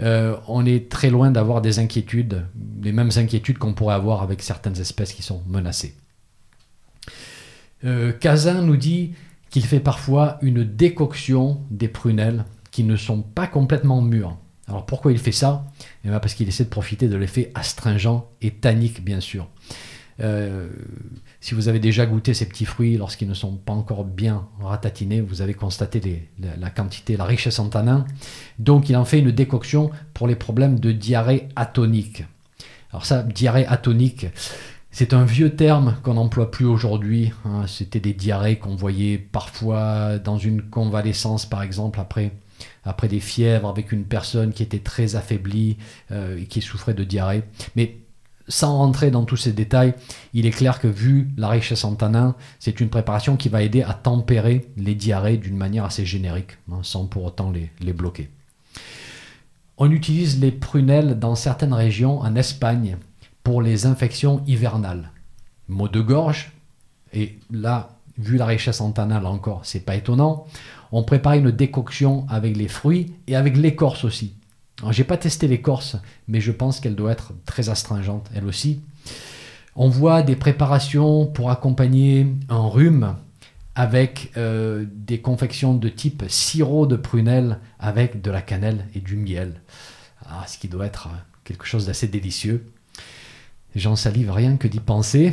euh, 0.00 0.36
on 0.46 0.64
est 0.64 0.90
très 0.90 1.10
loin 1.10 1.30
d'avoir 1.30 1.60
des 1.60 1.80
inquiétudes, 1.80 2.46
les 2.82 2.92
mêmes 2.92 3.10
inquiétudes 3.16 3.58
qu'on 3.58 3.74
pourrait 3.74 3.96
avoir 3.96 4.22
avec 4.22 4.42
certaines 4.42 4.78
espèces 4.80 5.12
qui 5.12 5.22
sont 5.22 5.42
menacées. 5.48 5.94
Euh, 7.84 8.12
Cazin 8.12 8.62
nous 8.62 8.76
dit 8.76 9.14
qu'il 9.50 9.64
fait 9.64 9.80
parfois 9.80 10.38
une 10.42 10.62
décoction 10.64 11.60
des 11.70 11.88
prunelles 11.88 12.44
qui 12.70 12.84
ne 12.84 12.96
sont 12.96 13.22
pas 13.22 13.46
complètement 13.46 14.02
mûres. 14.02 14.36
Alors 14.68 14.84
pourquoi 14.84 15.12
il 15.12 15.18
fait 15.18 15.32
ça? 15.32 15.66
Eh 16.04 16.10
ben, 16.10 16.20
Parce 16.20 16.34
qu'il 16.34 16.46
essaie 16.46 16.64
de 16.64 16.68
profiter 16.68 17.08
de 17.08 17.16
l'effet 17.16 17.50
astringent 17.54 18.24
et 18.42 18.50
tannique, 18.50 19.02
bien 19.02 19.20
sûr. 19.20 19.48
Euh, 20.20 20.68
si 21.40 21.54
vous 21.54 21.68
avez 21.68 21.78
déjà 21.78 22.06
goûté 22.06 22.34
ces 22.34 22.48
petits 22.48 22.64
fruits 22.64 22.96
lorsqu'ils 22.96 23.28
ne 23.28 23.34
sont 23.34 23.56
pas 23.56 23.72
encore 23.72 24.04
bien 24.04 24.48
ratatinés, 24.60 25.20
vous 25.20 25.42
avez 25.42 25.54
constaté 25.54 26.28
la, 26.38 26.70
quantité, 26.70 27.16
la 27.16 27.24
richesse 27.24 27.58
en 27.58 27.68
tanins. 27.68 28.04
Donc 28.58 28.88
il 28.88 28.96
en 28.96 29.04
fait 29.04 29.20
une 29.20 29.30
décoction 29.30 29.90
pour 30.14 30.26
les 30.26 30.36
problèmes 30.36 30.80
de 30.80 30.92
diarrhée 30.92 31.48
atonique. 31.56 32.24
Alors 32.90 33.06
ça, 33.06 33.22
diarrhée 33.22 33.66
atonique, 33.66 34.26
c'est 34.90 35.12
un 35.12 35.24
vieux 35.24 35.54
terme 35.54 35.96
qu'on 36.02 36.14
n'emploie 36.14 36.50
plus 36.50 36.64
aujourd'hui. 36.64 37.32
Hein. 37.44 37.66
C'était 37.66 38.00
des 38.00 38.14
diarrhées 38.14 38.56
qu'on 38.56 38.74
voyait 38.74 39.18
parfois 39.18 40.18
dans 40.18 40.38
une 40.38 40.62
convalescence, 40.62 41.46
par 41.46 41.62
exemple, 41.62 42.00
après, 42.00 42.32
après 42.84 43.06
des 43.06 43.20
fièvres, 43.20 43.68
avec 43.68 43.92
une 43.92 44.04
personne 44.04 44.52
qui 44.52 44.62
était 44.62 44.80
très 44.80 45.14
affaiblie 45.14 45.76
euh, 46.10 46.38
et 46.38 46.46
qui 46.46 46.62
souffrait 46.62 46.94
de 46.94 47.04
diarrhée. 47.04 47.44
Mais 47.76 47.98
sans 48.48 48.76
rentrer 48.78 49.10
dans 49.10 49.24
tous 49.24 49.36
ces 49.36 49.52
détails, 49.52 49.94
il 50.32 50.46
est 50.46 50.50
clair 50.50 50.80
que 50.80 50.88
vu 50.88 51.28
la 51.36 51.48
richesse 51.48 51.84
en 51.84 51.94
tanins, 51.94 52.34
c'est 52.58 52.80
une 52.80 52.88
préparation 52.88 53.36
qui 53.36 53.48
va 53.48 53.62
aider 53.62 53.82
à 53.82 53.92
tempérer 53.92 54.68
les 54.76 54.94
diarrhées 54.94 55.36
d'une 55.36 55.56
manière 55.56 55.84
assez 55.84 56.06
générique, 56.06 56.58
hein, 56.72 56.80
sans 56.82 57.06
pour 57.06 57.24
autant 57.24 57.52
les, 57.52 57.92
bloquer. 57.92 58.30
On 59.76 59.90
utilise 59.90 60.40
les 60.40 60.50
prunelles 60.50 61.18
dans 61.18 61.34
certaines 61.34 61.74
régions 61.74 62.20
en 62.20 62.34
Espagne 62.34 62.96
pour 63.44 63.62
les 63.62 63.86
infections 63.86 64.42
hivernales. 64.46 65.12
Maux 65.68 65.88
de 65.88 66.00
gorge, 66.00 66.52
et 67.12 67.38
là, 67.50 67.90
vu 68.18 68.36
la 68.36 68.46
richesse 68.46 68.80
en 68.80 68.92
tanins, 68.92 69.20
là 69.20 69.30
encore, 69.30 69.60
c'est 69.64 69.84
pas 69.84 69.94
étonnant. 69.94 70.46
On 70.90 71.02
prépare 71.02 71.34
une 71.34 71.50
décoction 71.50 72.26
avec 72.28 72.56
les 72.56 72.68
fruits 72.68 73.14
et 73.26 73.36
avec 73.36 73.56
l'écorce 73.56 74.04
aussi. 74.04 74.34
J'ai 74.90 75.04
pas 75.04 75.16
testé 75.16 75.48
l'écorce, 75.48 75.96
mais 76.28 76.40
je 76.40 76.52
pense 76.52 76.80
qu'elle 76.80 76.94
doit 76.94 77.12
être 77.12 77.32
très 77.44 77.68
astringente, 77.68 78.30
elle 78.34 78.44
aussi. 78.44 78.80
On 79.74 79.88
voit 79.88 80.22
des 80.22 80.36
préparations 80.36 81.26
pour 81.26 81.50
accompagner 81.50 82.26
un 82.48 82.66
rhume 82.66 83.16
avec 83.74 84.32
euh, 84.36 84.84
des 84.92 85.20
confections 85.20 85.74
de 85.74 85.88
type 85.88 86.24
sirop 86.28 86.86
de 86.86 86.96
prunelle 86.96 87.58
avec 87.78 88.20
de 88.20 88.30
la 88.30 88.42
cannelle 88.42 88.86
et 88.94 89.00
du 89.00 89.16
miel. 89.16 89.60
Ah, 90.26 90.44
ce 90.46 90.58
qui 90.58 90.68
doit 90.68 90.86
être 90.86 91.08
quelque 91.44 91.64
chose 91.64 91.86
d'assez 91.86 92.08
délicieux. 92.08 92.66
J'en 93.76 93.96
salive 93.96 94.30
rien 94.30 94.56
que 94.56 94.68
d'y 94.68 94.80
penser. 94.80 95.32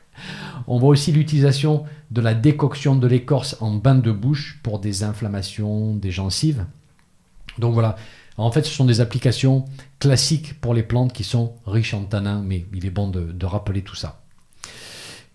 On 0.68 0.78
voit 0.78 0.90
aussi 0.90 1.12
l'utilisation 1.12 1.84
de 2.10 2.20
la 2.20 2.34
décoction 2.34 2.96
de 2.96 3.06
l'écorce 3.06 3.56
en 3.60 3.74
bain 3.74 3.94
de 3.94 4.12
bouche 4.12 4.60
pour 4.62 4.78
des 4.78 5.02
inflammations 5.02 5.94
des 5.94 6.10
gencives. 6.10 6.64
Donc 7.58 7.74
voilà, 7.74 7.96
en 8.44 8.50
fait, 8.50 8.64
ce 8.64 8.72
sont 8.72 8.84
des 8.84 9.00
applications 9.00 9.64
classiques 9.98 10.60
pour 10.60 10.74
les 10.74 10.82
plantes 10.82 11.12
qui 11.12 11.24
sont 11.24 11.54
riches 11.66 11.94
en 11.94 12.04
tanins, 12.04 12.42
mais 12.44 12.66
il 12.74 12.84
est 12.84 12.90
bon 12.90 13.08
de, 13.08 13.46
rappeler 13.46 13.82
tout 13.82 13.94
ça. 13.94 14.22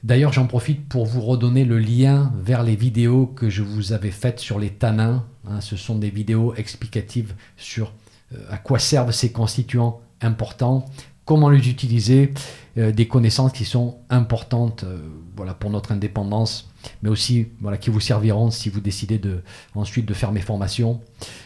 D'ailleurs, 0.04 0.34
j'en 0.34 0.48
profite 0.48 0.88
pour 0.88 1.06
vous 1.06 1.22
redonner 1.22 1.64
le 1.64 1.78
lien 1.78 2.34
vers 2.44 2.64
les 2.64 2.76
vidéos 2.76 3.28
que 3.28 3.50
je 3.50 3.62
vous 3.62 3.94
avais 3.94 4.12
faites 4.12 4.40
sur 4.40 4.60
les 4.60 4.72
tanins. 4.72 5.26
Hein, 5.48 5.62
ce 5.62 5.76
sont 5.76 5.96
des 5.96 6.10
vidéos 6.10 6.56
explicatives 6.56 7.36
sur 7.56 7.94
euh, 8.34 8.38
à 8.50 8.58
quoi 8.58 8.80
servent 8.80 9.12
ces 9.12 9.32
constituants 9.32 10.02
importants, 10.22 10.86
comment 11.26 11.50
les 11.50 11.70
utiliser, 11.70 12.34
euh, 12.78 12.92
des 12.92 13.08
connaissances 13.08 13.52
qui 13.52 13.66
sont 13.66 13.98
importantes 14.10 14.84
euh, 14.84 14.98
voilà, 15.36 15.54
pour 15.54 15.70
notre 15.70 15.92
indépendance, 15.92 16.71
mais 17.02 17.10
aussi 17.10 17.48
voilà, 17.60 17.78
qui 17.78 17.90
vous 17.90 18.00
serviront 18.00 18.52
si 18.52 18.70
vous 18.70 18.80
décidez 18.80 19.18
de, 19.18 19.42
ensuite 19.76 20.06
de 20.06 20.14
faire 20.14 20.32
mes 20.32 20.42
formations. 20.42 21.02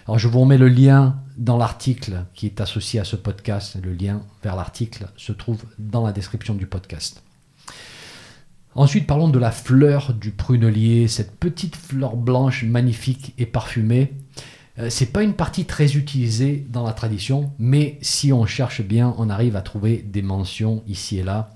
Alors 0.08 0.20
je 0.20 0.28
vous 0.28 0.40
remets 0.40 0.58
le 0.58 0.68
lien 0.68 1.18
dans 1.38 1.58
l'article 1.58 2.26
qui 2.34 2.46
est 2.46 2.62
associé 2.62 3.00
à 3.00 3.04
ce 3.04 3.16
podcast. 3.16 3.78
Le 3.84 3.94
lien 3.94 4.22
vers 4.44 4.56
l'article 4.56 5.08
se 5.18 5.32
trouve 5.32 5.64
dans 5.80 6.06
la 6.06 6.12
description 6.12 6.56
du 6.56 6.68
podcast. 6.68 7.24
Ensuite, 8.74 9.08
parlons 9.08 9.30
de 9.30 9.40
la 9.40 9.52
fleur 9.52 10.14
du 10.14 10.32
prunelier, 10.32 11.08
cette 11.08 11.40
petite 11.40 11.78
fleur 11.78 12.18
blanche 12.18 12.64
magnifique 12.64 13.34
et 13.38 13.46
parfumée 13.46 14.12
euh, 14.80 14.90
c'est 14.90 15.08
pas 15.08 15.24
une 15.24 15.34
partie 15.34 15.66
très 15.66 15.96
utilisée 15.96 16.66
dans 16.70 16.84
la 16.84 16.94
tradition, 16.94 17.52
mais 17.60 17.98
si 18.02 18.34
on 18.34 18.46
cherche 18.46 18.82
bien, 18.82 19.16
on 19.18 19.30
arrive 19.30 19.56
à 19.56 19.62
trouver 19.62 19.98
des 19.98 20.22
mentions 20.22 20.84
ici 20.88 21.18
et 21.20 21.24
là. 21.24 21.54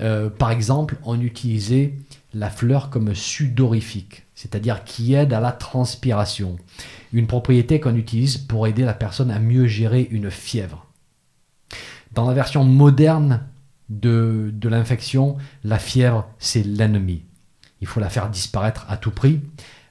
Euh, 0.00 0.30
par 0.30 0.50
exemple, 0.50 0.96
on 1.04 1.20
utilisait 1.20 1.94
la 2.32 2.50
fleur 2.50 2.90
comme 2.90 3.14
sudorifique, 3.14 4.26
c'est-à-dire 4.34 4.84
qui 4.84 5.14
aide 5.14 5.32
à 5.32 5.40
la 5.40 5.52
transpiration. 5.52 6.56
Une 7.12 7.26
propriété 7.26 7.78
qu'on 7.80 7.94
utilise 7.94 8.38
pour 8.38 8.66
aider 8.66 8.82
la 8.82 8.94
personne 8.94 9.30
à 9.30 9.38
mieux 9.38 9.66
gérer 9.66 10.08
une 10.10 10.30
fièvre. 10.30 10.86
Dans 12.12 12.26
la 12.26 12.34
version 12.34 12.64
moderne 12.64 13.42
de 13.88 14.68
l'infection, 14.68 15.36
la 15.62 15.78
fièvre, 15.78 16.26
c'est 16.38 16.64
l'ennemi. 16.64 17.22
Il 17.80 17.86
faut 17.86 18.00
la 18.00 18.08
faire 18.08 18.30
disparaître 18.30 18.86
à 18.88 18.96
tout 18.96 19.10
prix. 19.10 19.40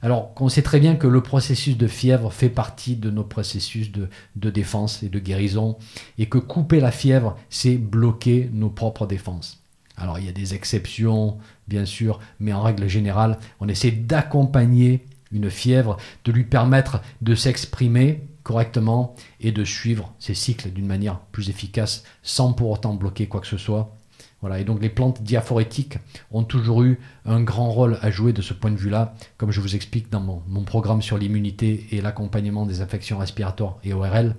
Alors 0.03 0.33
qu'on 0.33 0.49
sait 0.49 0.61
très 0.61 0.81
bien 0.81 0.95
que 0.97 1.07
le 1.07 1.21
processus 1.21 1.77
de 1.77 1.87
fièvre 1.87 2.31
fait 2.31 2.49
partie 2.49 2.97
de 2.97 3.09
nos 3.09 3.23
processus 3.23 3.89
de, 3.91 4.09
défense 4.35 5.01
et 5.01 5.07
de 5.07 5.17
guérison, 5.17 5.77
et 6.17 6.25
que 6.25 6.37
couper 6.39 6.81
la 6.81 6.91
fièvre, 6.91 7.37
c'est 7.49 7.77
bloquer 7.77 8.49
nos 8.51 8.69
propres 8.69 9.07
défenses. 9.07 9.62
Alors 9.97 10.19
il 10.19 10.25
y 10.25 10.29
a 10.29 10.33
des 10.33 10.53
exceptions, 10.53 11.37
bien 11.67 11.85
sûr, 11.85 12.19
mais 12.39 12.53
en 12.53 12.61
règle 12.61 12.87
générale, 12.87 13.39
on 13.59 13.67
essaie 13.67 13.91
d'accompagner 13.91 15.05
une 15.31 15.49
fièvre, 15.49 15.97
de 16.25 16.31
lui 16.31 16.43
permettre 16.43 17.01
de 17.21 17.35
s'exprimer 17.35 18.27
correctement 18.43 19.15
et 19.39 19.51
de 19.51 19.63
suivre 19.63 20.13
ses 20.19 20.33
cycles 20.33 20.69
d'une 20.69 20.85
manière 20.85 21.19
plus 21.19 21.49
efficace 21.49 22.03
sans 22.21 22.53
pour 22.53 22.71
autant 22.71 22.93
bloquer 22.93 23.27
quoi 23.27 23.39
que 23.41 23.47
ce 23.47 23.57
soit 23.57 23.95
voilà, 24.43 24.59
et 24.59 24.65
donc 24.65 24.81
les 24.81 24.89
plantes 24.89 25.23
diaphorétiques 25.23 25.99
ont 26.29 26.43
toujours 26.43 26.83
eu 26.83 26.99
un 27.25 27.41
grand 27.41 27.71
rôle 27.71 27.97
à 28.01 28.11
jouer 28.11 28.33
de 28.33 28.41
ce 28.41 28.53
point 28.53 28.71
de 28.71 28.75
vue-là, 28.75 29.15
comme 29.37 29.51
je 29.51 29.61
vous 29.61 29.73
explique 29.73 30.11
dans 30.11 30.19
mon, 30.19 30.63
programme 30.65 31.01
sur 31.01 31.17
l'immunité 31.17 31.87
et 31.91 32.01
l'accompagnement 32.01 32.65
des 32.65 32.81
infections 32.81 33.17
respiratoires 33.17 33.77
et 33.85 33.93
ORL. 33.93 34.35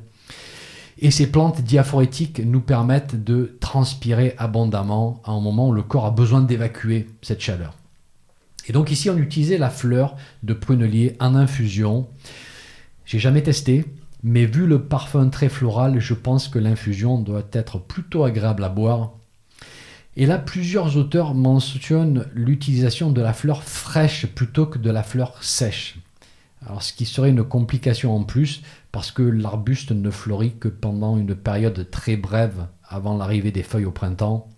Et 0.98 1.10
ces 1.10 1.30
plantes 1.30 1.60
diaphorétiques 1.60 2.40
nous 2.44 2.60
permettent 2.60 3.22
de 3.22 3.56
transpirer 3.60 4.34
abondamment 4.38 5.20
à 5.24 5.32
un 5.32 5.40
moment 5.40 5.68
où 5.68 5.72
le 5.72 5.82
corps 5.82 6.06
a 6.06 6.10
besoin 6.10 6.40
d'évacuer 6.40 7.08
cette 7.22 7.40
chaleur. 7.40 7.74
Et 8.66 8.72
donc 8.72 8.90
ici, 8.90 9.10
on 9.10 9.18
utilisait 9.18 9.58
la 9.58 9.70
fleur 9.70 10.16
de 10.42 10.54
prunelier 10.54 11.16
en 11.20 11.34
infusion. 11.34 12.08
J'ai 13.04 13.18
jamais 13.18 13.42
testé, 13.42 13.84
mais 14.22 14.46
vu 14.46 14.66
le 14.66 14.82
parfum 14.82 15.28
très 15.28 15.48
floral, 15.48 16.00
je 16.00 16.14
pense 16.14 16.48
que 16.48 16.58
l'infusion 16.58 17.18
doit 17.18 17.46
être 17.52 17.78
plutôt 17.78 18.24
agréable 18.24 18.64
à 18.64 18.68
boire 18.68 19.10
et 20.16 20.26
là, 20.26 20.38
plusieurs 20.38 20.96
auteurs 20.96 21.34
mentionnent 21.34 22.26
l'utilisation 22.34 23.10
de 23.10 23.20
la 23.20 23.32
fleur 23.32 23.64
fraîche 23.64 24.26
plutôt 24.26 24.66
que 24.66 24.78
de 24.78 24.90
la 24.90 25.02
fleur 25.02 25.42
sèche. 25.42 25.96
Ce 26.80 26.92
qui 26.92 27.04
serait 27.04 27.30
une 27.30 27.44
complication 27.44 28.14
en 28.16 28.24
plus, 28.24 28.62
parce 28.92 29.10
que 29.10 29.22
l'arbuste 29.22 29.92
ne 29.92 30.10
fleurit 30.10 30.56
que 30.58 30.68
pendant 30.68 31.16
une 31.16 31.34
période 31.34 31.88
très 31.90 32.16
brève 32.16 32.66
avant 32.86 33.16
l'arrivée 33.16 33.52
des 33.52 33.62
feuilles 33.62 33.84
au 33.84 33.90
printemps. 33.90 34.48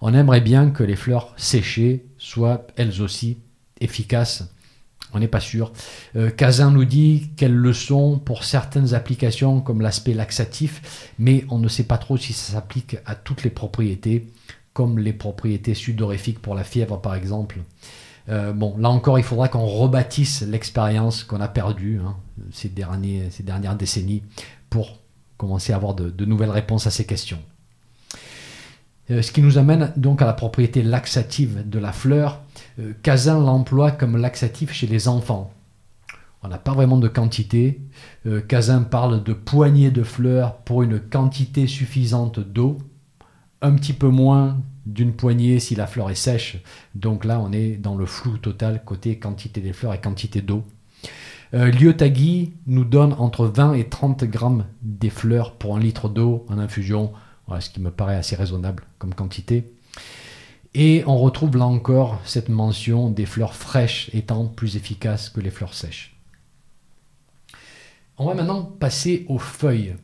On 0.00 0.14
aimerait 0.14 0.40
bien 0.40 0.70
que 0.70 0.84
les 0.84 0.96
fleurs 0.96 1.32
séchées 1.36 2.06
soient 2.18 2.66
elles 2.76 3.02
aussi 3.02 3.38
efficaces. 3.80 4.44
On 5.14 5.20
n'est 5.20 5.28
pas 5.28 5.40
sûr. 5.40 5.72
Euh, 6.16 6.30
nous 6.70 6.84
dit 6.84 7.30
qu'elles 7.36 7.54
le 7.54 7.72
sont 7.72 8.18
pour 8.18 8.44
certaines 8.44 8.94
applications 8.94 9.60
comme 9.60 9.80
l'aspect 9.80 10.12
laxatif, 10.12 11.12
mais 11.18 11.44
on 11.48 11.58
ne 11.58 11.68
sait 11.68 11.84
pas 11.84 11.98
trop 11.98 12.16
si 12.16 12.32
ça 12.32 12.52
s'applique 12.52 12.96
à 13.06 13.14
toutes 13.14 13.42
les 13.42 13.50
propriétés 13.50 14.32
comme 14.74 14.98
les 14.98 15.12
propriétés 15.12 15.74
sudorifiques 15.74 16.40
pour 16.40 16.54
la 16.54 16.62
fièvre 16.62 17.00
par 17.00 17.14
exemple. 17.16 17.58
Euh, 18.28 18.52
bon, 18.52 18.76
là 18.78 18.90
encore, 18.90 19.18
il 19.18 19.24
faudra 19.24 19.48
qu'on 19.48 19.66
rebâtisse 19.66 20.42
l'expérience 20.42 21.24
qu'on 21.24 21.40
a 21.40 21.48
perdue 21.48 22.00
hein, 22.04 22.16
ces, 22.52 22.68
dernières 22.68 23.76
décennies 23.76 24.22
pour 24.70 24.98
commencer 25.36 25.72
à 25.72 25.76
avoir 25.76 25.94
de, 25.94 26.24
nouvelles 26.24 26.50
réponses 26.50 26.86
à 26.86 26.90
ces 26.90 27.06
questions. 27.06 27.38
Euh, 29.10 29.22
ce 29.22 29.32
qui 29.32 29.40
nous 29.40 29.56
amène 29.56 29.92
donc 29.96 30.20
à 30.20 30.26
la 30.26 30.34
propriété 30.34 30.82
laxative 30.82 31.68
de 31.68 31.78
la 31.78 31.92
fleur. 31.92 32.42
Euh, 32.78 32.92
l'emploie 33.26 33.90
comme 33.92 34.16
laxatif 34.16 34.72
chez 34.72 34.86
les 34.86 35.08
enfants. 35.08 35.52
On 36.42 36.48
n'a 36.48 36.58
pas 36.58 36.72
vraiment 36.72 36.98
de 36.98 37.08
quantité. 37.08 37.80
Euh, 38.26 38.42
parle 38.90 39.24
de 39.24 39.32
poignées 39.32 39.90
de 39.90 40.02
fleurs 40.02 40.56
pour 40.58 40.82
une 40.82 41.00
quantité 41.00 41.66
suffisante 41.66 42.38
d'eau, 42.38 42.78
un 43.62 43.74
petit 43.74 43.92
peu 43.92 44.08
moins 44.08 44.58
d'une 44.88 45.12
poignée 45.12 45.60
si 45.60 45.74
la 45.74 45.86
fleur 45.86 46.10
est 46.10 46.14
sèche. 46.14 46.58
Donc 46.94 47.24
là, 47.24 47.38
on 47.40 47.52
est 47.52 47.76
dans 47.76 47.94
le 47.94 48.06
flou 48.06 48.38
total 48.38 48.82
côté 48.84 49.18
quantité 49.18 49.60
des 49.60 49.72
fleurs 49.72 49.94
et 49.94 50.00
quantité 50.00 50.40
d'eau. 50.40 50.64
Euh, 51.54 51.72
nous 52.66 52.84
donne 52.84 53.14
entre 53.14 53.46
20 53.46 53.74
et 53.74 53.84
30 53.84 54.24
grammes 54.24 54.66
des 54.82 55.10
fleurs 55.10 55.52
pour 55.52 55.76
un 55.76 55.80
litre 55.80 56.08
d'eau 56.08 56.44
en 56.48 56.58
infusion, 56.58 57.12
ce 57.60 57.70
qui 57.70 57.80
me 57.80 57.90
paraît 57.90 58.16
assez 58.16 58.36
raisonnable 58.36 58.84
comme 58.98 59.14
quantité. 59.14 59.72
Et 60.74 61.02
on 61.06 61.16
retrouve 61.16 61.56
là 61.56 61.64
encore 61.64 62.20
cette 62.24 62.48
mention 62.48 63.10
des 63.10 63.26
fleurs 63.26 63.54
fraîches 63.54 64.10
étant 64.12 64.46
plus 64.46 64.76
efficaces 64.76 65.30
que 65.30 65.40
les 65.40 65.50
fleurs 65.50 65.74
sèches. 65.74 66.16
On 68.18 68.26
va 68.26 68.34
maintenant 68.34 68.62
passer 68.62 69.24
aux 69.28 69.38
feuilles. 69.38 69.96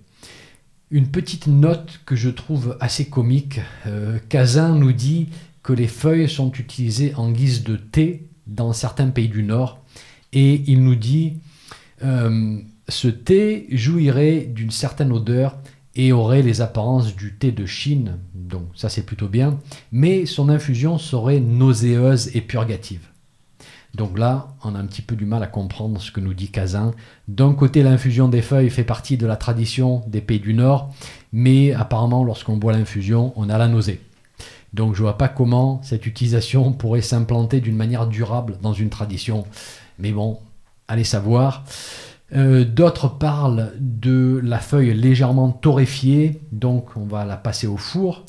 Une 0.94 1.08
petite 1.08 1.48
note 1.48 2.02
que 2.06 2.14
je 2.14 2.30
trouve 2.30 2.76
assez 2.78 3.06
comique. 3.06 3.60
Euh, 3.84 4.20
Cazin 4.28 4.76
nous 4.76 4.92
dit 4.92 5.26
que 5.64 5.72
les 5.72 5.88
feuilles 5.88 6.28
sont 6.28 6.52
utilisées 6.52 7.16
en 7.16 7.32
guise 7.32 7.64
de 7.64 7.74
thé 7.74 8.28
dans 8.46 8.72
certains 8.72 9.08
pays 9.08 9.26
du 9.26 9.42
Nord. 9.42 9.82
Et 10.32 10.62
il 10.68 10.84
nous 10.84 10.94
dit 10.94 11.38
euh, 12.04 12.60
ce 12.88 13.08
thé 13.08 13.66
jouirait 13.72 14.42
d'une 14.42 14.70
certaine 14.70 15.10
odeur 15.10 15.58
et 15.96 16.12
aurait 16.12 16.42
les 16.42 16.60
apparences 16.60 17.16
du 17.16 17.34
thé 17.34 17.50
de 17.50 17.66
Chine, 17.66 18.20
donc 18.32 18.68
ça 18.76 18.88
c'est 18.88 19.04
plutôt 19.04 19.28
bien, 19.28 19.58
mais 19.90 20.26
son 20.26 20.48
infusion 20.48 20.98
serait 20.98 21.40
nauséeuse 21.40 22.30
et 22.36 22.40
purgative. 22.40 23.08
Donc 23.94 24.18
là, 24.18 24.48
on 24.64 24.74
a 24.74 24.78
un 24.78 24.86
petit 24.86 25.02
peu 25.02 25.14
du 25.14 25.24
mal 25.24 25.42
à 25.42 25.46
comprendre 25.46 26.00
ce 26.00 26.10
que 26.10 26.20
nous 26.20 26.34
dit 26.34 26.48
Cazin. 26.48 26.92
D'un 27.28 27.52
côté, 27.52 27.82
l'infusion 27.82 28.28
des 28.28 28.42
feuilles 28.42 28.70
fait 28.70 28.84
partie 28.84 29.16
de 29.16 29.26
la 29.26 29.36
tradition 29.36 30.02
des 30.08 30.20
pays 30.20 30.40
du 30.40 30.52
Nord, 30.52 30.92
mais 31.32 31.72
apparemment, 31.72 32.24
lorsqu'on 32.24 32.56
boit 32.56 32.72
l'infusion, 32.72 33.32
on 33.36 33.48
a 33.48 33.56
la 33.56 33.68
nausée. 33.68 34.00
Donc 34.72 34.94
je 34.94 35.00
ne 35.00 35.04
vois 35.04 35.16
pas 35.16 35.28
comment 35.28 35.80
cette 35.84 36.06
utilisation 36.06 36.72
pourrait 36.74 37.02
s'implanter 37.02 37.60
d'une 37.60 37.76
manière 37.76 38.08
durable 38.08 38.58
dans 38.60 38.72
une 38.72 38.90
tradition. 38.90 39.44
Mais 39.98 40.10
bon, 40.10 40.38
allez 40.88 41.04
savoir. 41.04 41.64
Euh, 42.34 42.64
d'autres 42.64 43.08
parlent 43.08 43.72
de 43.78 44.40
la 44.42 44.58
feuille 44.58 44.92
légèrement 44.92 45.52
torréfiée, 45.52 46.40
donc 46.50 46.96
on 46.96 47.04
va 47.04 47.24
la 47.24 47.36
passer 47.36 47.68
au 47.68 47.76
four, 47.76 48.24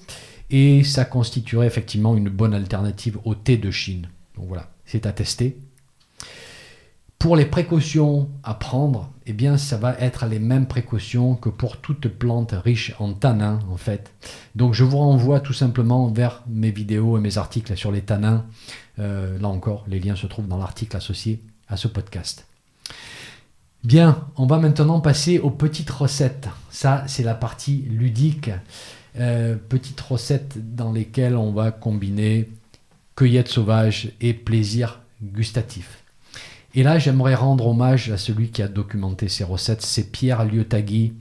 et 0.52 0.84
ça 0.84 1.06
constituerait 1.06 1.66
effectivement 1.66 2.16
une 2.16 2.30
bonne 2.30 2.54
alternative 2.54 3.18
au 3.24 3.34
thé 3.34 3.58
de 3.58 3.72
Chine. 3.72 4.10
Donc 4.38 4.48
voilà, 4.48 4.68
c'est 4.86 5.06
à 5.06 5.12
tester. 5.12 5.58
Pour 7.20 7.36
les 7.36 7.46
précautions 7.46 8.30
à 8.44 8.54
prendre, 8.54 9.10
eh 9.26 9.34
bien, 9.34 9.58
ça 9.58 9.78
va 9.78 9.98
être 10.00 10.26
les 10.28 10.38
mêmes 10.38 10.68
précautions 10.68 11.36
que 11.36 11.50
pour 11.50 11.78
toute 11.78 12.08
plante 12.08 12.54
riche 12.54 12.94
en 13.00 13.14
tanins, 13.14 13.60
en 13.72 13.78
fait. 13.78 14.14
Donc, 14.54 14.74
je 14.74 14.84
vous 14.84 14.98
renvoie 14.98 15.40
tout 15.40 15.54
simplement 15.54 16.08
vers 16.08 16.44
mes 16.48 16.72
vidéos 16.72 17.18
et 17.18 17.22
mes 17.22 17.38
articles 17.38 17.76
sur 17.76 17.92
les 17.92 18.02
tanins. 18.02 18.46
Euh, 19.00 19.40
là 19.40 19.48
encore, 19.48 19.86
les 19.88 20.00
liens 20.00 20.16
se 20.16 20.28
trouvent 20.28 20.48
dans 20.48 20.58
l'article 20.58 20.96
associé 20.98 21.42
à 21.68 21.78
ce 21.78 21.88
podcast. 21.88 22.46
Bien, 23.84 24.28
on 24.36 24.46
va 24.46 24.58
maintenant 24.58 25.00
passer 25.00 25.40
aux 25.40 25.52
petites 25.52 25.90
recettes. 25.90 26.50
Ça, 26.70 27.04
c'est 27.08 27.24
la 27.24 27.36
partie 27.36 27.88
ludique. 27.90 28.52
Euh, 29.18 29.56
petites 29.56 30.02
recettes 30.02 30.76
dans 30.76 30.92
lesquelles 30.92 31.38
on 31.38 31.54
va 31.54 31.72
combiner 31.72 32.50
cueillette 33.16 33.48
sauvage 33.48 34.12
et 34.20 34.34
plaisir 34.34 35.00
gustatif. 35.24 36.04
Et 36.74 36.84
là, 36.84 37.00
j'aimerais 37.00 37.36
rendre 37.36 37.68
hommage 37.68 38.12
à 38.12 38.18
celui 38.18 38.50
qui 38.50 38.62
a 38.62 38.68
documenté 38.68 39.30
ces 39.30 39.46
recettes, 39.46 39.82
c'est 39.82 40.12
Pierre 40.12 40.44
Liotagui, 40.44 41.14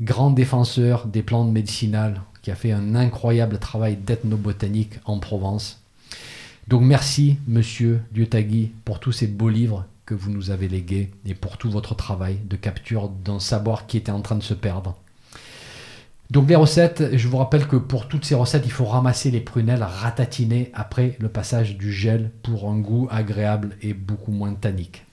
grand 0.00 0.30
défenseur 0.30 1.06
des 1.06 1.22
plantes 1.22 1.52
médicinales, 1.52 2.22
qui 2.40 2.50
a 2.50 2.54
fait 2.54 2.72
un 2.72 2.94
incroyable 2.94 3.58
travail 3.58 3.96
d'ethnobotanique 3.96 4.94
en 5.04 5.18
Provence. 5.18 5.82
Donc 6.68 6.82
merci, 6.82 7.36
monsieur 7.46 8.00
Liotagui, 8.14 8.72
pour 8.86 8.98
tous 8.98 9.12
ces 9.12 9.26
beaux 9.26 9.50
livres 9.50 9.84
que 10.06 10.14
vous 10.14 10.30
nous 10.30 10.50
avez 10.50 10.68
légués 10.68 11.10
et 11.26 11.34
pour 11.34 11.58
tout 11.58 11.70
votre 11.70 11.94
travail 11.94 12.38
de 12.44 12.56
capture 12.56 13.10
d'un 13.10 13.40
savoir 13.40 13.86
qui 13.86 13.98
était 13.98 14.12
en 14.12 14.22
train 14.22 14.36
de 14.36 14.42
se 14.42 14.54
perdre. 14.54 14.96
Donc 16.30 16.48
les 16.48 16.56
recettes, 16.56 17.16
je 17.16 17.28
vous 17.28 17.36
rappelle 17.36 17.68
que 17.68 17.76
pour 17.76 18.08
toutes 18.08 18.24
ces 18.24 18.34
recettes, 18.34 18.64
il 18.64 18.72
faut 18.72 18.86
ramasser 18.86 19.30
les 19.30 19.40
prunelles 19.40 19.82
ratatinées 19.82 20.70
après 20.74 21.16
le 21.20 21.28
passage 21.28 21.76
du 21.76 21.92
gel 21.92 22.30
pour 22.42 22.70
un 22.70 22.78
goût 22.78 23.08
agréable 23.10 23.76
et 23.82 23.92
beaucoup 23.92 24.32
moins 24.32 24.54
tannique. 24.54 25.04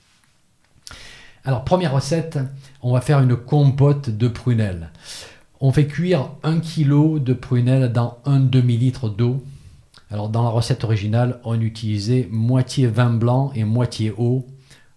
Alors 1.44 1.64
première 1.64 1.94
recette, 1.94 2.40
on 2.82 2.94
va 2.94 3.02
faire 3.02 3.20
une 3.20 3.36
compote 3.36 4.10
de 4.10 4.28
prunelles. 4.28 4.92
On 5.60 5.72
fait 5.72 5.88
cuire 5.88 6.30
1 6.44 6.60
kg 6.60 7.22
de 7.22 7.34
prunelles 7.34 7.92
dans 7.92 8.20
un 8.26 8.40
demi-litre 8.40 9.10
d'eau. 9.10 9.44
Alors 10.12 10.30
dans 10.30 10.44
la 10.44 10.50
recette 10.50 10.84
originale, 10.84 11.40
on 11.44 11.60
utilisait 11.60 12.28
moitié 12.32 12.88
vin 12.88 13.12
blanc 13.12 13.52
et 13.54 13.64
moitié 13.64 14.14
eau. 14.18 14.46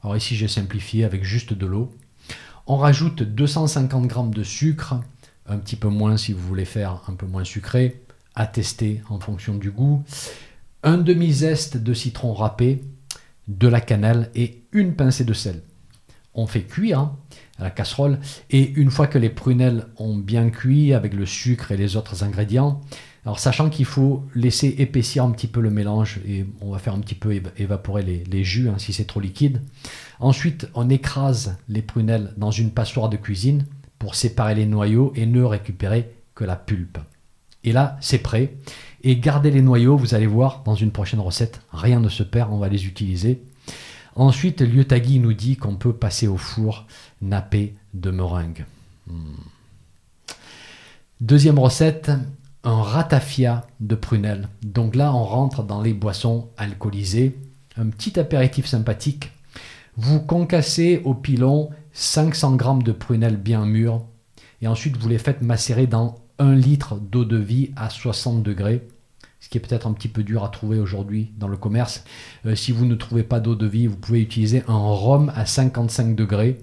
Alors 0.03 0.16
ici 0.16 0.37
j'ai 0.37 0.48
simplifié 0.48 1.05
avec 1.05 1.24
juste 1.24 1.55
de 1.55 1.66
l'eau. 1.66 1.92
On 2.66 2.77
rajoute 2.77 3.22
250 3.22 4.11
g 4.11 4.16
de 4.35 4.42
sucre, 4.42 5.00
un 5.46 5.59
petit 5.59 5.76
peu 5.76 5.88
moins 5.88 6.16
si 6.16 6.33
vous 6.33 6.46
voulez 6.46 6.64
faire 6.64 7.02
un 7.09 7.14
peu 7.14 7.26
moins 7.26 7.44
sucré, 7.44 8.02
à 8.35 8.46
tester 8.46 9.02
en 9.09 9.20
fonction 9.20 9.54
du 9.54 9.70
goût. 9.70 10.02
Un 10.83 10.98
demi-zeste 10.98 11.76
de 11.76 11.94
citron 11.94 12.35
râpé, 12.35 12.83
de 13.48 13.68
la 13.68 13.80
cannelle 13.80 14.30
et 14.35 14.62
une 14.72 14.94
pincée 14.94 15.24
de 15.24 15.33
sel. 15.33 15.62
On 16.35 16.46
fait 16.46 16.62
cuire 16.62 16.98
hein, 16.98 17.16
à 17.59 17.64
la 17.64 17.70
casserole 17.70 18.18
et 18.50 18.72
une 18.72 18.90
fois 18.90 19.07
que 19.07 19.18
les 19.18 19.30
prunelles 19.30 19.87
ont 19.98 20.16
bien 20.16 20.50
cuit 20.50 20.92
avec 20.92 21.14
le 21.14 21.26
sucre 21.26 21.70
et 21.70 21.76
les 21.76 21.96
autres 21.96 22.24
ingrédients, 22.24 22.80
alors 23.24 23.38
sachant 23.38 23.70
qu'il 23.70 23.87
faut 23.87 24.24
laisser 24.35 24.74
épaissir 24.78 25.24
un 25.24 25.30
petit 25.30 25.46
peu 25.46 25.61
le 25.61 25.70
mélange 25.70 26.20
et 26.26 26.44
on 26.61 26.72
va 26.72 26.78
faire 26.78 26.94
un 26.94 27.00
petit 27.00 27.14
peu 27.14 27.40
évaporer 27.57 28.02
les, 28.02 28.44
jus 28.44 28.68
hein, 28.68 28.76
si 28.78 28.92
c'est 28.92 29.04
trop 29.04 29.20
liquide. 29.20 29.62
Ensuite, 30.18 30.68
on 30.74 30.90
écrase 30.90 31.57
les 31.68 31.83
prunelles 31.83 32.35
dans 32.37 32.50
une 32.50 32.70
passoire 32.70 33.09
de 33.09 33.16
cuisine 33.16 33.64
séparer 34.12 34.54
les 34.54 34.66
noyaux 34.66 35.12
et 35.16 35.26
ne 35.26 35.42
récupérer 35.42 36.10
que 36.34 36.44
la 36.44 36.56
pulpe. 36.56 36.98
Et 37.64 37.72
là, 37.72 37.96
c'est 38.00 38.18
prêt. 38.18 38.54
Et 39.02 39.16
gardez 39.16 39.50
les 39.50 39.62
noyaux, 39.62 39.96
vous 39.96 40.14
allez 40.14 40.26
voir 40.26 40.62
dans 40.64 40.74
une 40.74 40.90
prochaine 40.90 41.20
recette, 41.20 41.60
rien 41.72 42.00
ne 42.00 42.08
se 42.08 42.22
perd, 42.22 42.52
on 42.52 42.58
va 42.58 42.68
les 42.68 42.86
utiliser. 42.86 43.42
Ensuite, 44.16 44.60
Liotagui 44.60 45.18
nous 45.18 45.32
dit 45.32 45.56
qu'on 45.56 45.76
peut 45.76 45.92
passer 45.92 46.28
au 46.28 46.36
four 46.36 46.86
nappé 47.20 47.74
de 47.94 48.10
meringue. 48.10 48.64
Hmm. 49.06 49.34
Deuxième 51.20 51.58
recette, 51.58 52.10
un 52.64 52.82
ratafia 52.82 53.66
de 53.80 53.94
prunelle. 53.94 54.48
Donc 54.62 54.94
là, 54.94 55.14
on 55.14 55.24
rentre 55.24 55.62
dans 55.62 55.82
les 55.82 55.92
boissons 55.92 56.48
alcoolisées. 56.56 57.36
Un 57.76 57.88
petit 57.88 58.18
apéritif 58.18 58.66
sympathique. 58.66 59.32
Vous 59.96 60.20
concassez 60.20 61.00
au 61.04 61.14
pilon 61.14 61.70
500 61.94 62.59
g 62.59 62.85
de 62.85 62.92
prunelles 62.92 63.37
bien 63.37 63.64
mûres 63.64 64.02
et 64.61 64.68
ensuite 64.68 64.96
vous 64.96 65.09
les 65.09 65.18
faites 65.18 65.42
macérer 65.42 65.87
dans 65.87 66.16
1 66.38 66.54
litre 66.54 66.96
d'eau 66.96 67.24
de 67.24 67.37
vie 67.37 67.70
à 67.76 67.88
60 67.88 68.42
degrés, 68.42 68.87
ce 69.40 69.48
qui 69.48 69.59
est 69.59 69.61
peut-être 69.61 69.87
un 69.87 69.92
petit 69.92 70.09
peu 70.09 70.24
dur 70.24 70.44
à 70.44 70.48
trouver 70.48 70.80
aujourd'hui 70.80 71.33
dans 71.38 71.48
le 71.48 71.57
commerce. 71.57 72.04
Euh, 72.46 72.57
si 72.57 72.72
vous 72.72 72.85
ne 72.85 72.94
trouvez 72.94 73.22
pas 73.22 73.40
d'eau 73.40 73.54
de 73.54 73.66
vie, 73.66 73.87
vous 73.87 73.96
pouvez 73.96 74.20
utiliser 74.20 74.64
un 74.66 74.76
rhum 74.76 75.33
à 75.35 75.46
55 75.46 76.16
degrés 76.16 76.59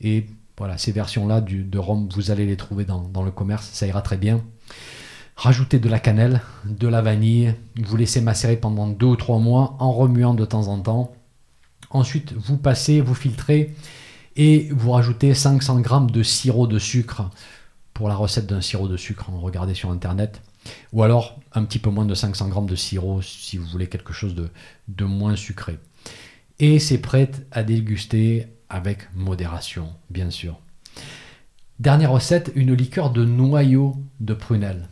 et 0.00 0.26
voilà, 0.56 0.78
ces 0.78 0.92
versions-là 0.92 1.40
de 1.40 1.78
rhum, 1.78 2.08
vous 2.14 2.30
allez 2.30 2.46
les 2.46 2.56
trouver 2.56 2.84
dans, 2.84 3.00
dans 3.00 3.22
le 3.22 3.30
commerce, 3.30 3.68
ça 3.72 3.86
ira 3.86 4.02
très 4.02 4.18
bien. 4.18 4.42
Rajoutez 5.34 5.78
de 5.78 5.88
la 5.88 5.98
cannelle, 5.98 6.42
de 6.66 6.86
la 6.86 7.00
vanille, 7.00 7.54
vous 7.82 7.96
laissez 7.96 8.20
macérer 8.20 8.56
pendant 8.56 8.86
2 8.86 9.06
ou 9.06 9.16
3 9.16 9.38
mois 9.38 9.76
en 9.78 9.90
remuant 9.90 10.34
de 10.34 10.44
temps 10.44 10.68
en 10.68 10.78
temps. 10.80 11.12
Ensuite, 11.88 12.34
vous 12.34 12.58
passez, 12.58 13.00
vous 13.00 13.14
filtrez 13.14 13.74
et 14.40 14.70
vous 14.72 14.92
rajoutez 14.92 15.34
500 15.34 15.82
g 15.82 16.12
de 16.12 16.22
sirop 16.22 16.66
de 16.66 16.78
sucre 16.78 17.28
pour 17.92 18.08
la 18.08 18.14
recette 18.14 18.46
d'un 18.46 18.62
sirop 18.62 18.88
de 18.88 18.96
sucre, 18.96 19.28
regardez 19.30 19.74
sur 19.74 19.90
internet. 19.90 20.40
Ou 20.94 21.02
alors 21.02 21.38
un 21.52 21.62
petit 21.64 21.78
peu 21.78 21.90
moins 21.90 22.06
de 22.06 22.14
500 22.14 22.50
g 22.50 22.60
de 22.66 22.74
sirop 22.74 23.20
si 23.20 23.58
vous 23.58 23.66
voulez 23.66 23.86
quelque 23.88 24.14
chose 24.14 24.34
de, 24.34 24.48
de 24.88 25.04
moins 25.04 25.36
sucré. 25.36 25.78
Et 26.58 26.78
c'est 26.78 26.96
prêt 26.96 27.30
à 27.50 27.62
déguster 27.62 28.46
avec 28.70 29.14
modération, 29.14 29.90
bien 30.08 30.30
sûr. 30.30 30.58
Dernière 31.78 32.12
recette, 32.12 32.50
une 32.54 32.72
liqueur 32.72 33.10
de 33.10 33.26
noyau 33.26 33.94
de 34.20 34.32
prunelle. 34.32 34.88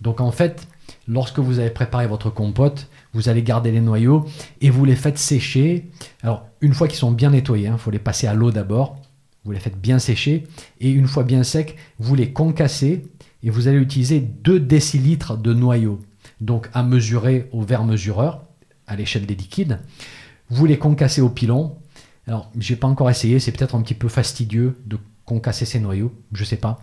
Donc 0.00 0.20
en 0.20 0.32
fait, 0.32 0.66
lorsque 1.06 1.38
vous 1.38 1.58
avez 1.58 1.70
préparé 1.70 2.06
votre 2.06 2.30
compote, 2.30 2.88
vous 3.12 3.28
allez 3.28 3.42
garder 3.42 3.72
les 3.72 3.80
noyaux 3.80 4.26
et 4.60 4.70
vous 4.70 4.84
les 4.84 4.96
faites 4.96 5.18
sécher. 5.18 5.90
Alors, 6.22 6.46
une 6.60 6.74
fois 6.74 6.88
qu'ils 6.88 6.98
sont 6.98 7.12
bien 7.12 7.30
nettoyés, 7.30 7.66
il 7.66 7.68
hein, 7.68 7.78
faut 7.78 7.90
les 7.90 7.98
passer 7.98 8.26
à 8.26 8.34
l'eau 8.34 8.50
d'abord. 8.50 9.00
Vous 9.44 9.52
les 9.52 9.60
faites 9.60 9.80
bien 9.80 9.98
sécher 9.98 10.46
et 10.80 10.90
une 10.90 11.06
fois 11.06 11.22
bien 11.22 11.42
secs, 11.42 11.76
vous 11.98 12.14
les 12.14 12.32
concassez 12.32 13.04
et 13.42 13.50
vous 13.50 13.68
allez 13.68 13.78
utiliser 13.78 14.20
2 14.20 14.60
décilitres 14.60 15.36
de 15.36 15.54
noyaux. 15.54 16.00
Donc, 16.40 16.68
à 16.74 16.82
mesurer 16.82 17.48
au 17.52 17.62
verre 17.62 17.84
mesureur 17.84 18.44
à 18.86 18.96
l'échelle 18.96 19.26
des 19.26 19.34
liquides. 19.34 19.78
Vous 20.50 20.66
les 20.66 20.78
concassez 20.78 21.20
au 21.20 21.28
pilon. 21.28 21.76
Alors, 22.26 22.50
j'ai 22.58 22.76
pas 22.76 22.88
encore 22.88 23.10
essayé, 23.10 23.38
c'est 23.38 23.52
peut-être 23.52 23.74
un 23.74 23.82
petit 23.82 23.94
peu 23.94 24.08
fastidieux 24.08 24.76
de 24.86 24.98
concasser 25.24 25.64
ces 25.64 25.80
noyaux, 25.80 26.12
je 26.32 26.44
sais 26.44 26.56
pas. 26.56 26.80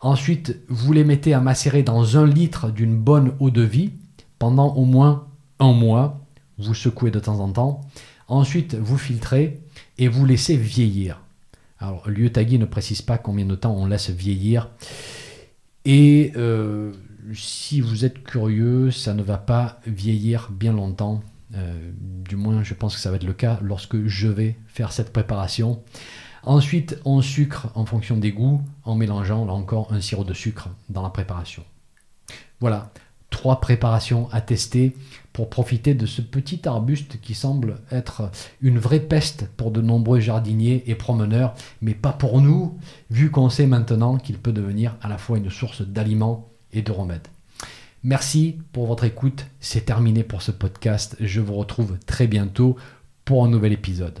Ensuite, 0.00 0.58
vous 0.68 0.92
les 0.92 1.04
mettez 1.04 1.34
à 1.34 1.40
macérer 1.40 1.82
dans 1.82 2.16
un 2.16 2.26
litre 2.26 2.70
d'une 2.70 2.96
bonne 2.96 3.34
eau 3.38 3.50
de 3.50 3.62
vie 3.62 3.92
pendant 4.38 4.74
au 4.74 4.84
moins 4.84 5.26
un 5.58 5.72
mois. 5.72 6.20
Vous 6.58 6.74
secouez 6.74 7.10
de 7.10 7.20
temps 7.20 7.40
en 7.40 7.50
temps. 7.50 7.82
Ensuite, 8.28 8.74
vous 8.74 8.96
filtrez 8.96 9.60
et 9.98 10.08
vous 10.08 10.24
laissez 10.24 10.56
vieillir. 10.56 11.20
Alors, 11.78 12.08
Lieu-Tagui 12.08 12.58
ne 12.58 12.64
précise 12.64 13.02
pas 13.02 13.18
combien 13.18 13.44
de 13.44 13.54
temps 13.54 13.74
on 13.74 13.86
laisse 13.86 14.10
vieillir. 14.10 14.70
Et 15.84 16.32
euh, 16.36 16.92
si 17.34 17.80
vous 17.80 18.04
êtes 18.04 18.22
curieux, 18.22 18.90
ça 18.90 19.14
ne 19.14 19.22
va 19.22 19.38
pas 19.38 19.80
vieillir 19.86 20.50
bien 20.50 20.72
longtemps. 20.72 21.22
Euh, 21.54 21.90
du 22.28 22.36
moins, 22.36 22.62
je 22.62 22.74
pense 22.74 22.94
que 22.94 23.00
ça 23.00 23.10
va 23.10 23.16
être 23.16 23.24
le 23.24 23.32
cas 23.32 23.58
lorsque 23.62 24.06
je 24.06 24.28
vais 24.28 24.56
faire 24.66 24.92
cette 24.92 25.12
préparation. 25.12 25.82
Ensuite, 26.44 26.98
on 27.04 27.20
sucre 27.20 27.68
en 27.74 27.84
fonction 27.84 28.16
des 28.16 28.32
goûts 28.32 28.62
en 28.84 28.94
mélangeant 28.94 29.44
là 29.44 29.52
encore 29.52 29.92
un 29.92 30.00
sirop 30.00 30.24
de 30.24 30.34
sucre 30.34 30.68
dans 30.88 31.02
la 31.02 31.10
préparation. 31.10 31.64
Voilà, 32.60 32.92
trois 33.30 33.60
préparations 33.60 34.28
à 34.32 34.40
tester 34.40 34.94
pour 35.32 35.48
profiter 35.48 35.94
de 35.94 36.06
ce 36.06 36.22
petit 36.22 36.66
arbuste 36.66 37.20
qui 37.20 37.34
semble 37.34 37.80
être 37.90 38.30
une 38.60 38.78
vraie 38.78 39.00
peste 39.00 39.46
pour 39.56 39.70
de 39.70 39.80
nombreux 39.80 40.20
jardiniers 40.20 40.82
et 40.86 40.94
promeneurs, 40.94 41.54
mais 41.80 41.94
pas 41.94 42.12
pour 42.12 42.40
nous, 42.40 42.78
vu 43.10 43.30
qu'on 43.30 43.48
sait 43.48 43.66
maintenant 43.66 44.16
qu'il 44.18 44.38
peut 44.38 44.52
devenir 44.52 44.96
à 45.02 45.08
la 45.08 45.18
fois 45.18 45.38
une 45.38 45.50
source 45.50 45.82
d'aliments 45.82 46.48
et 46.72 46.82
de 46.82 46.92
remèdes. 46.92 47.28
Merci 48.02 48.56
pour 48.72 48.86
votre 48.86 49.04
écoute, 49.04 49.46
c'est 49.60 49.84
terminé 49.84 50.24
pour 50.24 50.42
ce 50.42 50.52
podcast, 50.52 51.16
je 51.20 51.40
vous 51.40 51.54
retrouve 51.54 51.98
très 52.06 52.26
bientôt 52.26 52.76
pour 53.24 53.44
un 53.44 53.48
nouvel 53.48 53.72
épisode. 53.72 54.20